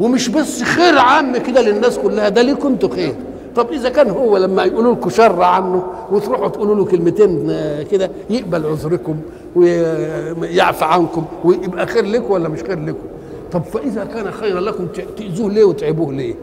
ومش 0.00 0.28
بس 0.28 0.62
خير 0.62 0.98
عام 0.98 1.36
كده 1.36 1.62
للناس 1.62 1.98
كلها 1.98 2.28
ده 2.28 2.42
ليكم 2.42 2.68
أنتوا 2.68 2.88
خير؟ 2.94 3.14
طب 3.56 3.72
إذا 3.72 3.88
كان 3.88 4.10
هو 4.10 4.36
لما 4.36 4.64
يقولوا 4.64 4.94
لكم 4.94 5.10
شر 5.10 5.42
عنه 5.42 5.84
وتروحوا 6.10 6.48
تقولوا 6.48 6.74
له 6.76 6.84
كلمتين 6.84 7.46
كده 7.90 8.10
يقبل 8.30 8.66
عذركم 8.66 9.16
ويعفى 9.56 10.84
عنكم 10.84 11.24
ويبقى 11.44 11.86
خير 11.86 12.04
لكم 12.04 12.30
ولا 12.32 12.48
مش 12.48 12.62
خير 12.62 12.84
لكم؟ 12.84 13.06
طب 13.52 13.62
فإذا 13.64 14.04
كان 14.04 14.30
خيرا 14.30 14.60
لكم 14.60 14.86
تأذوه 15.16 15.52
ليه 15.52 15.64
وتعبوه 15.64 16.12
ليه؟ 16.12 16.34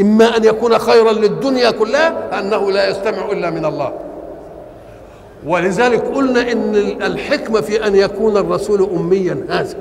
إما 0.00 0.36
أن 0.36 0.44
يكون 0.44 0.78
خيرا 0.78 1.12
للدنيا 1.12 1.70
كلها 1.70 2.40
أنه 2.40 2.70
لا 2.70 2.88
يستمع 2.88 3.32
إلا 3.32 3.50
من 3.50 3.64
الله. 3.64 3.92
ولذلك 5.46 6.00
قلنا 6.00 6.52
إن 6.52 6.74
الحكمة 7.02 7.60
في 7.60 7.86
أن 7.86 7.96
يكون 7.96 8.36
الرسول 8.36 8.82
اميا 8.82 9.44
هذا. 9.48 9.76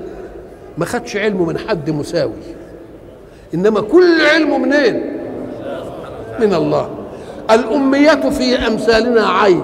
ما 0.78 0.86
خدش 0.86 1.18
علمه 1.18 1.46
من 1.46 1.58
حد 1.58 1.90
مساوي. 1.90 2.32
إنما 3.54 3.82
كل 3.82 4.22
علمه 4.34 4.58
منين؟ 4.58 5.18
من 6.40 6.54
الله. 6.54 6.90
الأمية 7.52 8.30
في 8.30 8.68
أمثالنا 8.68 9.28
عيب. 9.28 9.64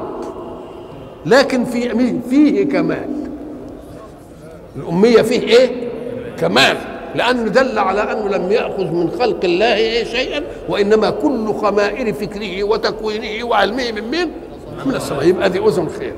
لكن 1.26 1.66
في 1.66 2.20
فيه 2.30 2.70
كمال. 2.70 3.10
الأمية 4.76 5.22
فيه 5.22 5.42
إيه؟ 5.42 5.70
كمال. 6.38 6.93
لأنه 7.16 7.48
دل 7.48 7.80
على 7.80 8.02
أنه 8.02 8.30
لم 8.30 8.52
يأخذ 8.52 8.84
من 8.84 9.12
خلق 9.20 9.40
الله 9.44 10.04
شيئا 10.04 10.44
وإنما 10.70 11.10
كل 11.10 11.54
خمائر 11.54 12.14
فكره 12.14 12.64
وتكوينه 12.64 13.46
وعلمه 13.46 13.92
من 13.92 14.12
مين؟ 14.12 14.32
من 14.86 14.96
السماء. 14.96 15.28
يبقى 15.28 15.50
دي 15.50 15.60
أذن 15.60 15.90
خير. 16.00 16.14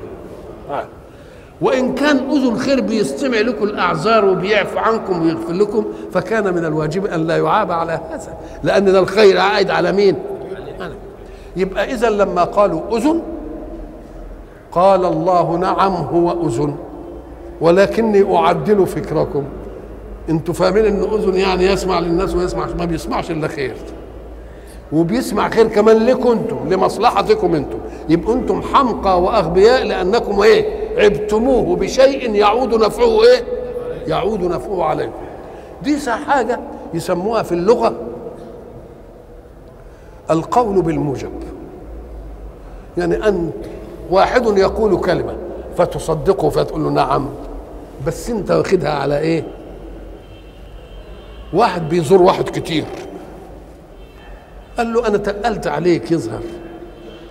وإن 1.60 1.94
كان 1.94 2.16
أذن 2.16 2.58
خير 2.58 2.80
بيستمع 2.80 3.40
لكم 3.40 3.64
الأعذار 3.64 4.24
وبيعفو 4.24 4.78
عنكم 4.78 5.22
ويغفر 5.22 5.52
لكم 5.52 5.84
فكان 6.12 6.54
من 6.54 6.64
الواجب 6.64 7.06
أن 7.06 7.26
لا 7.26 7.36
يعاب 7.36 7.72
على 7.72 8.00
هذا. 8.10 8.34
لأن 8.62 8.88
الخير 8.88 9.38
عائد 9.38 9.70
على 9.70 9.92
مين؟ 9.92 10.16
يبقى 11.56 11.92
إذا 11.92 12.10
لما 12.10 12.44
قالوا 12.44 12.96
أذن 12.96 13.22
قال 14.72 15.04
الله 15.04 15.56
نعم 15.56 15.92
هو 15.92 16.48
أذن 16.48 16.76
ولكني 17.60 18.36
أعدل 18.36 18.86
فكركم. 18.86 19.44
أنتوا 20.30 20.54
فاهمين 20.54 20.84
ان 20.84 21.02
اذن 21.14 21.34
يعني 21.36 21.66
يسمع 21.66 21.98
للناس 21.98 22.34
ويسمع 22.34 22.66
ما 22.78 22.84
بيسمعش 22.84 23.30
إلا 23.30 23.48
خير. 23.48 23.74
وبيسمع 24.92 25.48
خير 25.48 25.68
كمان 25.68 26.06
لكم 26.06 26.30
أنتم 26.30 26.56
لمصلحتكم 26.68 27.54
أنتم 27.54 27.78
يبقوا 28.08 28.34
أنتم 28.34 28.62
حمقى 28.62 29.22
وأغبياء 29.22 29.84
لأنكم 29.84 30.40
إيه؟ 30.40 30.64
عبتموه 31.04 31.76
بشيء 31.76 32.34
يعود 32.34 32.74
نفعه 32.74 33.22
إيه؟ 33.22 33.44
يعود 34.06 34.40
نفعه 34.44 34.84
عليكم. 34.84 35.12
دي 35.82 35.96
حاجة 36.10 36.60
يسموها 36.94 37.42
في 37.42 37.52
اللغة 37.52 37.94
القول 40.30 40.82
بالموجب. 40.82 41.30
يعني 42.98 43.28
أن 43.28 43.50
واحد 44.10 44.58
يقول 44.58 45.00
كلمة 45.00 45.36
فتصدقه 45.78 46.48
فتقول 46.48 46.84
له 46.84 46.90
نعم 46.90 47.28
بس 48.06 48.30
أنت 48.30 48.50
واخدها 48.50 48.90
على 48.90 49.18
إيه؟ 49.18 49.44
واحد 51.52 51.88
بيزور 51.88 52.22
واحد 52.22 52.48
كتير. 52.48 52.84
قال 54.78 54.92
له 54.92 55.06
أنا 55.08 55.18
تقلت 55.18 55.66
عليك 55.66 56.12
يظهر. 56.12 56.42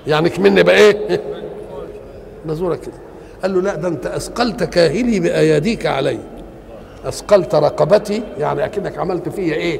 يعني 0.08 0.30
كمني 0.30 0.64
بقى 0.64 0.76
إيه؟ 0.78 1.22
نزورك. 2.46 2.80
كده 2.80 2.94
قال 3.42 3.54
له 3.54 3.62
لا 3.62 3.76
ده 3.76 3.88
أنت 3.88 4.06
أثقلت 4.06 4.64
كاهلي 4.64 5.20
بأياديك 5.20 5.86
علي. 5.86 6.20
أثقلت 7.06 7.56
رقبتي 7.56 8.24
يعني 8.38 8.66
أكنك 8.66 8.98
عملت 8.98 9.30
فيا 9.30 9.56
إيه؟ 9.56 9.80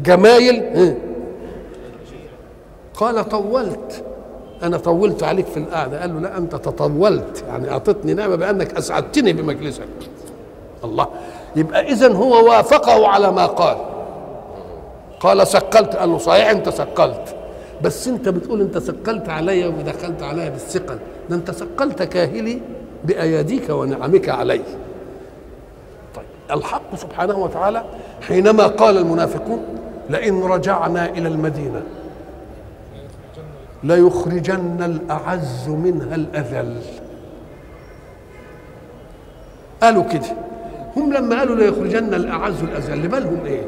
جمايل. 0.00 0.62
إيه؟ 0.62 0.98
قال 2.94 3.28
طولت. 3.28 4.04
أنا 4.62 4.76
طولت 4.76 5.22
عليك 5.22 5.46
في 5.46 5.56
القعدة. 5.56 6.00
قال 6.00 6.14
له 6.14 6.20
لا 6.20 6.38
أنت 6.38 6.52
تطولت. 6.56 7.44
يعني 7.48 7.70
أعطتني 7.70 8.14
نعمة 8.14 8.36
بأنك 8.36 8.74
أسعدتني 8.74 9.32
بمجلسك. 9.32 9.84
الله. 10.84 11.08
يبقى 11.56 11.80
اذا 11.92 12.12
هو 12.12 12.48
وافقه 12.48 13.08
على 13.08 13.32
ما 13.32 13.46
قال. 13.46 13.76
قال 15.20 15.46
سقلت 15.46 15.96
قال 15.96 16.08
له 16.08 16.18
صحيح 16.18 16.50
أنت 16.50 16.68
سقلت 16.68 17.36
بس 17.82 18.08
أنت 18.08 18.28
بتقول 18.28 18.60
أنت 18.60 18.78
سقلت 18.78 19.28
علي 19.28 19.66
ودخلت 19.66 20.22
علي 20.22 20.50
بالثقل. 20.50 20.98
ده 21.30 21.36
أنت 21.36 21.50
سقلت 21.50 22.02
كاهلي 22.02 22.60
بأياديك 23.04 23.70
ونعمك 23.70 24.28
علي. 24.28 24.60
طيب 26.14 26.24
الحق 26.50 26.94
سبحانه 26.96 27.38
وتعالى 27.38 27.84
حينما 28.28 28.66
قال 28.66 28.98
المنافقون 28.98 29.64
لئن 30.10 30.42
رجعنا 30.42 31.10
إلى 31.10 31.28
المدينة 31.28 31.82
ليخرجن 33.82 34.82
الأعز 34.82 35.68
منها 35.68 36.14
الأذل. 36.14 36.76
قالوا 39.82 40.02
كده. 40.02 40.36
هم 40.96 41.12
لما 41.12 41.38
قالوا 41.38 41.56
ليخرجن 41.56 42.14
الأعز 42.14 42.62
الأذل 42.62 43.08
بالهم 43.08 43.40
إيه؟ 43.46 43.62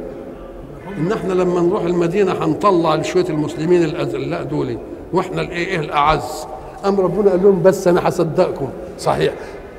إن 0.98 1.12
إحنا 1.12 1.32
لما 1.32 1.60
نروح 1.60 1.82
المدينة 1.84 2.32
هنطلع 2.32 2.94
لشوية 2.94 3.24
المسلمين 3.28 3.84
الأذلاء 3.84 4.42
دول 4.42 4.78
وإحنا 5.12 5.42
الإيه؟ 5.42 5.66
إيه 5.66 5.80
الأعز؟ 5.80 6.46
أم 6.86 7.00
ربنا 7.00 7.30
قال 7.30 7.42
لهم 7.42 7.62
بس 7.62 7.88
أنا 7.88 8.08
هصدقكم. 8.08 8.68
صحيح 8.98 9.32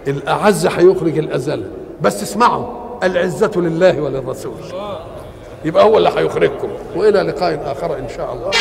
الأعز 0.08 0.66
هيخرج 0.68 1.18
الأذل 1.18 1.64
بس 2.02 2.24
اسمعوا 2.24 2.66
العزة 3.04 3.52
لله 3.56 4.02
وللرسول. 4.02 4.52
يبقى 5.66 5.84
هو 5.84 5.98
اللي 5.98 6.10
هيخرجكم 6.16 6.68
وإلى 6.96 7.22
لقاء 7.22 7.62
آخر 7.72 7.98
إن 8.00 8.10
شاء 8.18 8.34
الله. 8.34 8.52